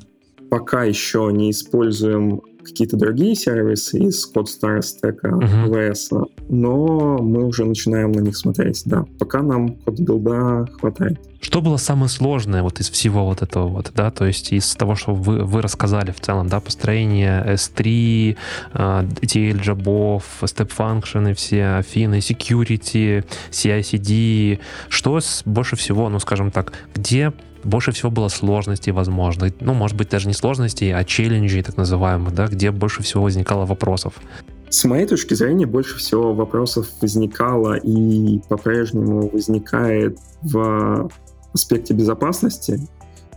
[0.50, 6.30] Пока еще не используем какие-то другие сервисы из CodeStar стека uh-huh.
[6.50, 9.06] Но мы уже начинаем на них смотреть, да.
[9.20, 11.20] Пока нам CodeBuild а хватает.
[11.42, 14.96] Что было самое сложное вот из всего вот этого вот, да, то есть из того,
[14.96, 18.38] что вы, вы рассказали в целом, да, построение S3,
[18.74, 27.34] ETL джабов, step function, все афины, security, CI-CD, что больше всего, ну, скажем так, где
[27.64, 29.52] больше всего было сложностей, возможно.
[29.60, 33.66] Ну, может быть, даже не сложностей, а челленджей, так называемых, да, где больше всего возникало
[33.66, 34.16] вопросов.
[34.70, 41.10] С моей точки зрения, больше всего вопросов возникало и по-прежнему возникает в
[41.54, 42.80] аспекте безопасности.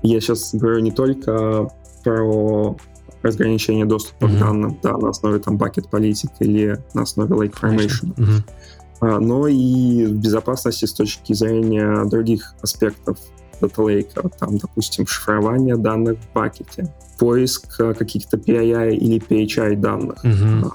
[0.02, 1.68] Я сейчас говорю не только
[2.02, 2.76] про
[3.22, 4.36] разграничение доступа mm-hmm.
[4.36, 9.18] к данным да, на основе там bucket политик или на основе lake formation, mm-hmm.
[9.18, 13.18] но и безопасности с точки зрения других аспектов
[13.60, 20.24] Data там, допустим, шифрование данных в бакете, поиск э, каких-то PII или PHI данных.
[20.24, 20.70] Mm-hmm.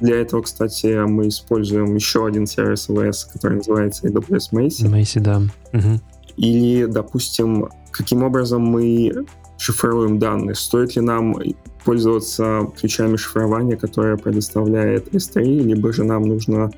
[0.00, 4.86] Для этого, кстати, мы используем еще один сервис AWS, который называется AWS Macy.
[4.86, 5.40] Macy, да.
[5.72, 6.00] Угу.
[6.36, 9.24] Или, допустим, каким образом мы
[9.58, 10.54] шифруем данные.
[10.54, 11.36] Стоит ли нам
[11.84, 16.70] пользоваться ключами шифрования, которые предоставляет S3, либо же нам нужно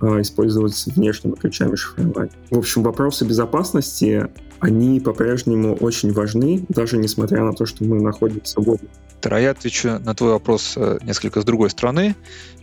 [0.00, 2.30] э, использовать внешними ключами шифрования.
[2.50, 4.28] В общем, вопросы безопасности
[4.60, 8.86] они по-прежнему очень важны, даже несмотря на то, что мы находимся в облаке.
[9.24, 12.14] Я отвечу на твой вопрос э, несколько с другой стороны,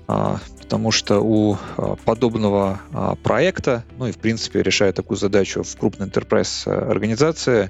[0.07, 5.63] а, потому что у а, подобного а, проекта, ну и в принципе решая такую задачу
[5.63, 7.69] в крупной enterprise э, организации,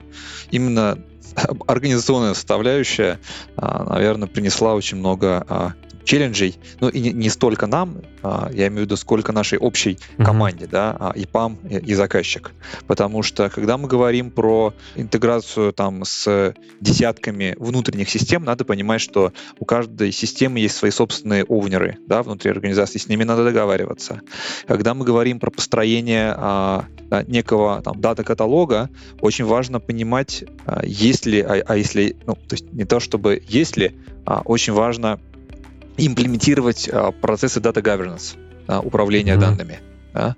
[0.51, 0.97] именно
[1.67, 3.19] организационная составляющая,
[3.57, 5.74] наверное, принесла очень много
[6.04, 9.97] челленджей, ну и не, не столько нам, а, я имею в виду, сколько нашей общей
[10.18, 10.72] команде, mm-hmm.
[10.72, 12.51] да, а, и ПАМ, и, и заказчик.
[12.88, 19.34] Потому что, когда мы говорим про интеграцию там с десятками внутренних систем, надо понимать, что
[19.60, 24.22] у каждой системы есть свои собственные овнеры, да, внутри организации, с ними надо договариваться.
[24.68, 26.86] Когда мы говорим про построение а,
[27.28, 28.89] некого там дата-каталога,
[29.22, 33.41] очень важно понимать, а, есть ли, а, а если, ну, то есть не то чтобы
[33.47, 33.95] есть ли,
[34.26, 35.20] а очень важно
[35.98, 38.38] имплементировать а, процессы data governance,
[38.68, 39.39] да, управления mm-hmm.
[39.39, 39.80] данными.
[40.14, 40.36] Да?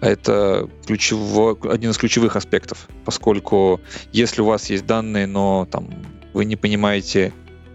[0.00, 3.80] Это ключево, один из ключевых аспектов, поскольку
[4.12, 5.88] если у вас есть данные, но там
[6.34, 7.32] вы не понимаете,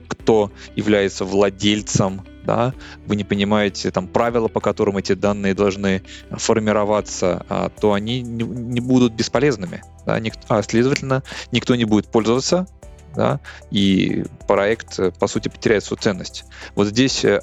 [0.08, 2.74] кто является владельцем, да,
[3.06, 8.44] вы не понимаете там правила, по которым эти данные должны формироваться, а, то они не,
[8.44, 9.84] не будут бесполезными.
[10.06, 12.68] Да, никто, а следовательно, никто не будет пользоваться
[13.16, 13.40] да,
[13.70, 16.46] и проект, э, по сути, потеряет свою ценность.
[16.76, 17.42] Вот здесь э,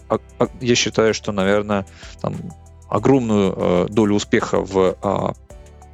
[0.60, 1.86] я считаю, что, наверное,
[2.20, 2.36] там,
[2.88, 5.34] огромную э, долю успеха в а,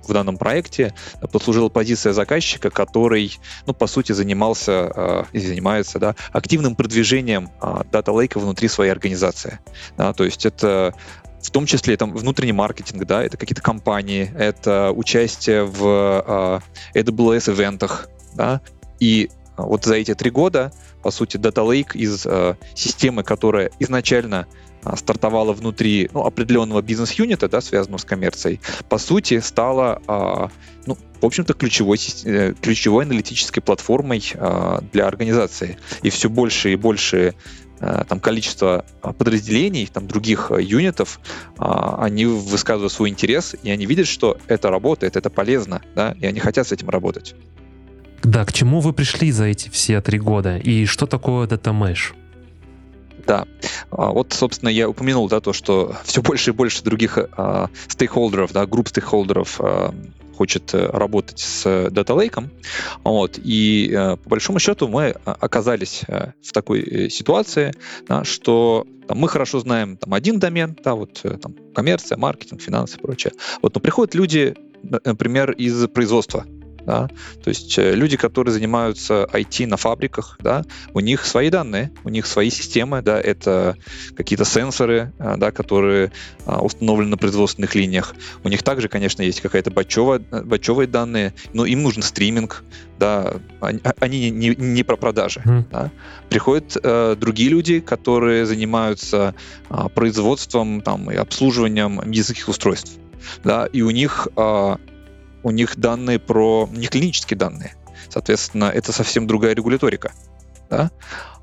[0.07, 0.93] в данном проекте
[1.33, 8.39] послужила позиция заказчика, который, ну, по сути, занимался и занимается да, активным продвижением Data Lake
[8.39, 9.61] внутри своей организации.
[9.97, 10.95] Да, то есть это
[11.41, 16.63] в том числе там внутренний маркетинг, да, это какие-то компании, это участие в
[16.93, 18.61] AWS-ивентах, да,
[19.01, 24.47] и вот за эти три года, по сути, Data Lake из э, системы, которая изначально
[24.85, 30.49] э, стартовала внутри ну, определенного бизнес-юнита, да, связанного с коммерцией, по сути, стала, э,
[30.87, 35.79] ну, в общем-то, ключевой, э, ключевой аналитической платформой э, для организации.
[36.03, 37.35] И все больше и больше
[37.79, 41.21] э, там количество подразделений, там других э, юнитов,
[41.59, 46.41] они высказывают свой интерес, и они видят, что это работает, это полезно, да, и они
[46.41, 47.37] хотят с этим работать.
[48.25, 50.57] Да, к чему вы пришли за эти все три года?
[50.57, 52.15] И что такое Data Mesh?
[53.27, 53.47] Да,
[53.91, 58.53] а, вот, собственно, я упомянул, да, то, что все больше и больше других а, стейкхолдеров,
[58.53, 59.95] да, групп стейкхолдеров а,
[60.37, 62.51] хочет э, работать с Data Lake.
[63.05, 67.73] Вот, и э, по большому счету мы оказались э, в такой ситуации,
[68.09, 72.97] да, что там, мы хорошо знаем там, один домен, да, вот там, коммерция, маркетинг, финансы
[72.97, 73.33] и прочее.
[73.63, 76.45] Вот, но приходят люди, например, из производства,
[76.87, 77.09] Да?
[77.43, 82.09] То есть э, люди, которые занимаются IT на фабриках, да, у них свои данные, у
[82.09, 83.77] них свои системы, да, это
[84.17, 86.13] какие-то сенсоры, э, да, которые
[86.47, 88.15] а, установлены на производственных линиях.
[88.43, 92.65] У них также, конечно, есть какая-то бачевая, бачевые данные, но им нужен стриминг,
[92.99, 95.41] да, они, они не, не про продажи.
[95.45, 95.65] Mm.
[95.71, 95.91] Да.
[96.29, 99.35] Приходят э, другие люди, которые занимаются
[99.71, 102.93] э, производством там, и обслуживанием медицинских устройств.
[103.43, 104.77] Да, и у них э,
[105.45, 106.69] у них данные про...
[106.73, 107.77] не клинические данные.
[108.09, 110.13] Соответственно, это совсем другая регуляторика.
[110.69, 110.91] Да?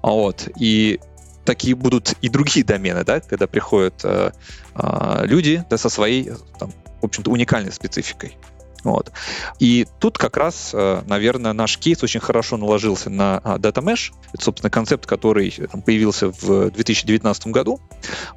[0.01, 0.49] Вот.
[0.59, 0.99] И
[1.45, 4.31] такие будут и другие домены, да, когда приходят э,
[4.75, 6.71] э, люди да, со своей, там,
[7.01, 8.37] в общем-то, уникальной спецификой.
[8.83, 9.11] Вот.
[9.59, 14.11] И тут как раз, э, наверное, наш кейс очень хорошо наложился на а, Data Mesh.
[14.33, 17.79] Это, собственно, концепт, который там, появился в 2019 году,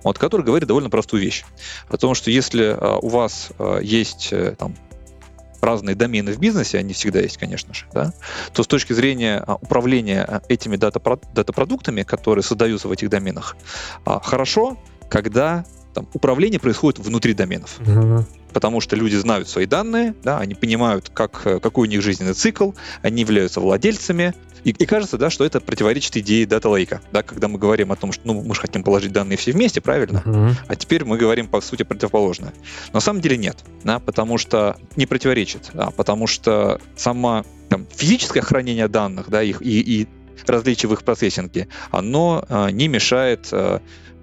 [0.03, 1.45] вот, который говорит довольно простую вещь.
[1.89, 4.75] О том, что если а, у вас а, есть там,
[5.65, 8.13] разные домены в бизнесе, они всегда есть, конечно же, да,
[8.53, 13.57] то с точки зрения а, управления а, этими дата-продуктами, которые создаются в этих доменах,
[14.05, 17.79] а, хорошо, когда там, управление происходит внутри доменов.
[17.81, 18.25] Mm-hmm.
[18.53, 22.71] Потому что люди знают свои данные, да, они понимают, как, какой у них жизненный цикл,
[23.03, 24.35] они являются владельцами,
[24.65, 27.97] и, и кажется, да, что это противоречит идее дата лейка, да, когда мы говорим о
[27.97, 30.23] том, что ну, мы же хотим положить данные все вместе, правильно?
[30.25, 30.55] Uh-huh.
[30.67, 32.53] А теперь мы говорим, по сути, противоположное.
[32.89, 37.87] Но на самом деле нет, да, потому что не противоречит, да, потому что сама там,
[37.95, 40.09] физическое хранение данных, да, их и, и
[40.47, 43.53] различия в их процессинге, оно а, не мешает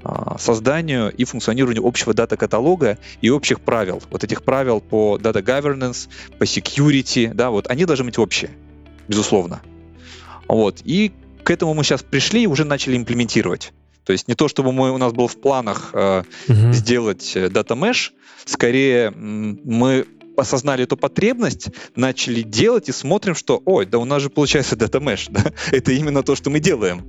[0.04, 4.02] а созданию и функционированию общего дата-каталога и общих правил.
[4.10, 8.50] Вот этих правил по data governance, по security, да, вот они должны быть общие,
[9.08, 9.62] безусловно.
[10.52, 10.82] Вот.
[10.84, 13.72] И к этому мы сейчас пришли и уже начали имплементировать.
[14.04, 17.48] То есть не то, чтобы мы, у нас был в планах э, uh сделать э,
[17.48, 18.10] Data Mesh,
[18.44, 24.30] скорее мы осознали эту потребность, начали делать и смотрим, что, ой, да у нас же
[24.30, 25.54] получается Data Mesh, да?
[25.72, 27.06] это именно то, что мы делаем.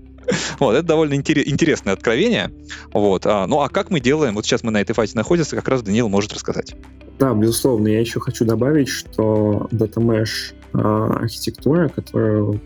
[0.60, 2.52] Вот, это довольно интересное откровение.
[2.92, 3.26] Вот.
[3.26, 4.34] А, ну а как мы делаем?
[4.36, 6.76] Вот сейчас мы на этой фазе находимся, как раз Даниил может рассказать.
[7.18, 7.88] Да, безусловно.
[7.88, 12.60] Я еще хочу добавить, что Data Mesh а, архитектура, которую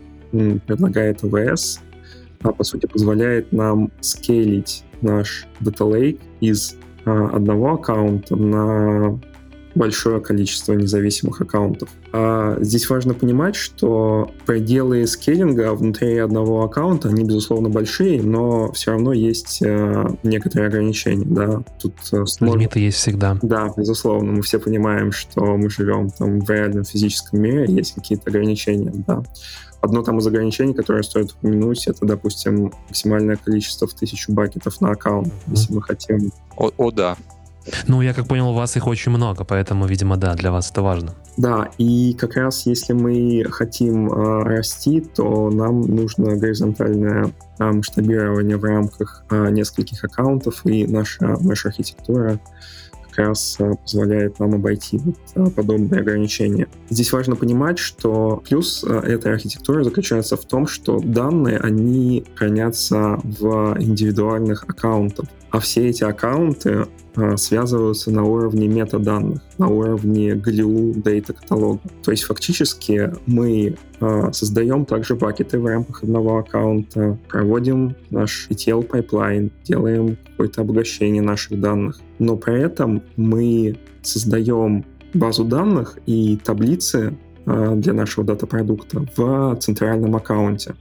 [0.65, 1.81] предлагает ОВС,
[2.41, 6.75] а, по сути, позволяет нам скейлить наш Data Lake из
[7.05, 9.19] а, одного аккаунта на
[9.77, 11.89] большое количество независимых аккаунтов.
[12.11, 18.91] А здесь важно понимать, что пределы скейлинга внутри одного аккаунта, они, безусловно, большие, но все
[18.91, 21.25] равно есть э, некоторые ограничения.
[21.25, 21.63] Да?
[21.79, 23.37] Тут, э, Лимиты есть всегда.
[23.41, 24.31] Да, безусловно.
[24.31, 28.91] Мы все понимаем, что мы живем там, в реальном физическом мире, есть какие-то ограничения.
[29.05, 29.23] Да?
[29.81, 34.91] Одно там из ограничений, которое стоит упомянуть, это, допустим, максимальное количество в тысячу бакетов на
[34.91, 35.51] аккаунт, mm-hmm.
[35.51, 36.31] если мы хотим.
[36.57, 37.15] О, о, да.
[37.87, 40.81] Ну, я как понял, у вас их очень много, поэтому, видимо, да, для вас это
[40.81, 41.13] важно.
[41.35, 48.57] Да, и как раз если мы хотим э, расти, то нам нужно горизонтальное э, масштабирование
[48.57, 52.39] в рамках э, нескольких аккаунтов, и наша mesh-архитектура
[53.17, 55.01] как раз э, позволяет нам обойти
[55.35, 56.67] э, подобные ограничения.
[56.89, 63.19] Здесь важно понимать, что плюс э, этой архитектуры заключается в том, что данные, они хранятся
[63.23, 66.87] в индивидуальных аккаунтах, а все эти аккаунты
[67.35, 71.81] связываются на уровне метаданных, на уровне Glue Data Catalog а.
[72.03, 73.75] То есть фактически мы
[74.31, 81.59] создаем также бакеты в рамках одного аккаунта, проводим наш ETL пайплайн, делаем какое-то обогащение наших
[81.59, 89.55] данных но при этом мы создаем базу данных и таблицы а, для нашего дата-продукта в
[89.59, 90.75] центральном аккаунте.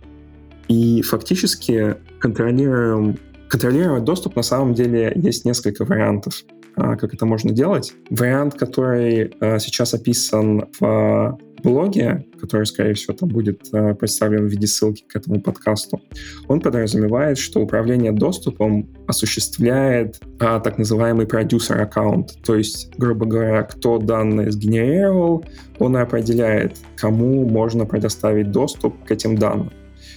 [0.68, 3.18] И фактически контролируем,
[3.48, 6.42] контролировать доступ на самом деле есть несколько вариантов,
[6.76, 7.92] а, как это можно делать.
[8.10, 14.66] Вариант, который а, сейчас описан в блоге, который, скорее всего, там будет представлен в виде
[14.66, 16.00] ссылки к этому подкасту,
[16.48, 22.36] он подразумевает, что управление доступом осуществляет а, так называемый продюсер аккаунт.
[22.44, 25.44] То есть, грубо говоря, кто данные сгенерировал,
[25.78, 29.72] он определяет, кому можно предоставить доступ к этим данным.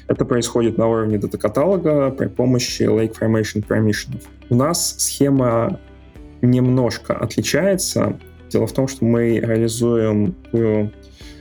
[0.10, 4.20] Это происходит на уровне дата-каталога при помощи Lake Formation Permission.
[4.50, 5.80] У нас схема
[6.42, 8.20] немножко отличается.
[8.50, 10.36] Дело в том, что мы реализуем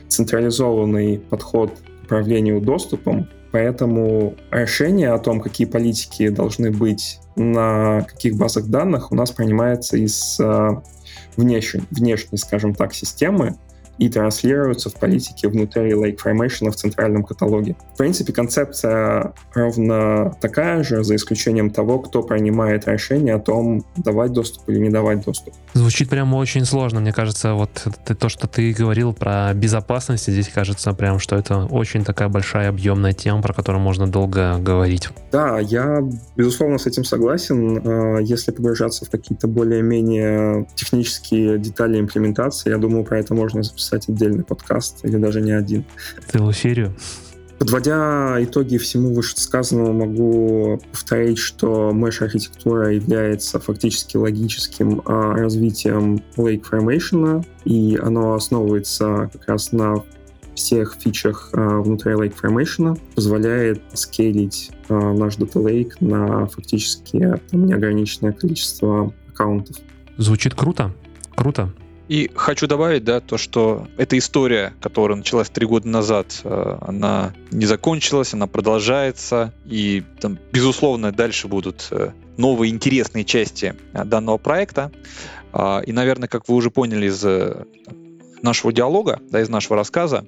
[0.07, 8.37] централизованный подход к управлению доступом, поэтому решение о том, какие политики должны быть на каких
[8.37, 10.71] базах данных, у нас принимается из э,
[11.37, 13.57] внешней, внешней, скажем так, системы,
[13.99, 17.76] и транслируются в политике внутри Lake Formation в центральном каталоге.
[17.94, 24.32] В принципе, концепция ровно такая же, за исключением того, кто принимает решение о том, давать
[24.32, 25.55] доступ или не давать доступ.
[25.74, 27.01] Звучит прямо очень сложно.
[27.01, 27.86] Мне кажется, вот
[28.18, 33.12] то, что ты говорил про безопасность, здесь кажется прям, что это очень такая большая объемная
[33.12, 35.09] тема, про которую можно долго говорить.
[35.32, 36.03] Да, я,
[36.36, 37.82] безусловно, с этим согласен.
[37.84, 43.88] А, если погружаться в какие-то более-менее технические детали имплементации, я думаю, про это можно записать
[43.93, 45.84] отдельный подкаст или даже не один.
[46.30, 46.95] Целую серию.
[47.59, 57.45] Подводя итоги всему вышесказанному, могу повторить, что mesh-архитектура является фактически логическим а, развитием Lake Formation,
[57.64, 60.05] и оно основывается как раз на
[60.55, 67.66] всех фичах а, внутри Lake Formation, позволяет скейлить а, наш Data Lake на фактически там,
[67.66, 69.76] неограниченное количество аккаунтов.
[70.16, 70.93] Звучит круто.
[71.34, 71.72] Круто.
[72.09, 77.34] И хочу добавить, да, то, что эта история, которая началась три года назад, э, она
[77.50, 84.38] не закончилась, она продолжается, и там, безусловно, дальше будут э, новые интересные части э, данного
[84.38, 84.90] проекта.
[85.52, 87.24] А, и, наверное, как вы уже поняли из
[88.42, 90.24] нашего диалога, да, из нашего рассказа,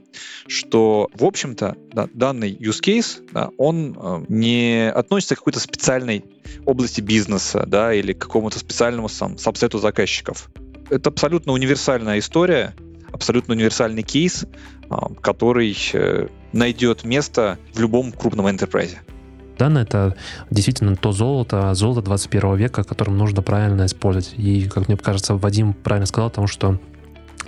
[0.49, 6.25] что, в общем-то, да, данный use case, да, он не относится к какой-то специальной
[6.67, 10.51] области бизнеса, да, или к какому-то специальному сам, сабсету заказчиков
[10.91, 12.75] это абсолютно универсальная история,
[13.13, 14.47] абсолютно универсальный кейс,
[14.89, 18.97] а, который э, найдет место в любом крупном enterprise.
[19.59, 20.17] Данные— это
[20.51, 24.35] действительно то золото, золото 21 века, которым нужно правильно использовать.
[24.39, 26.79] И, как мне кажется, Вадим правильно сказал, потому что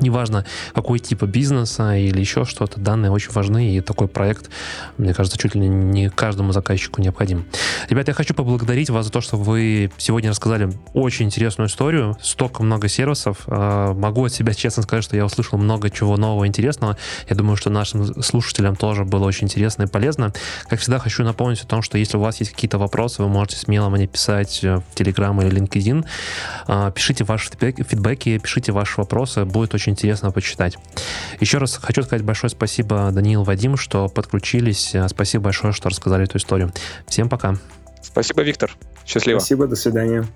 [0.01, 4.51] неважно, какой тип бизнеса или еще что-то, данные очень важны, и такой проект,
[4.99, 7.47] мне кажется, чуть ли не каждому заказчику необходим.
[7.89, 12.63] Ребята, я хочу поблагодарить вас за то, что вы сегодня рассказали очень интересную историю, столько
[12.63, 13.39] много сервисов.
[13.47, 16.97] А, могу от себя честно сказать, что я услышал много чего нового интересного.
[17.29, 20.33] Я думаю, что нашим слушателям тоже было очень интересно и полезно.
[20.69, 23.57] Как всегда, хочу напомнить о том, что если у вас есть какие-то вопросы, вы можете
[23.57, 26.05] смело мне писать в Telegram или LinkedIn.
[26.67, 30.79] А, пишите ваши фидбэки, пишите ваши вопросы, будет очень интересно почитать.
[31.41, 34.95] Еще раз хочу сказать большое спасибо, Даниил, Вадим, что подключились.
[35.09, 36.73] Спасибо большое, что рассказали эту историю.
[37.07, 37.57] Всем пока.
[38.01, 38.71] Спасибо, Виктор.
[39.05, 39.39] Счастливо.
[39.41, 40.27] Спасибо, до свидания.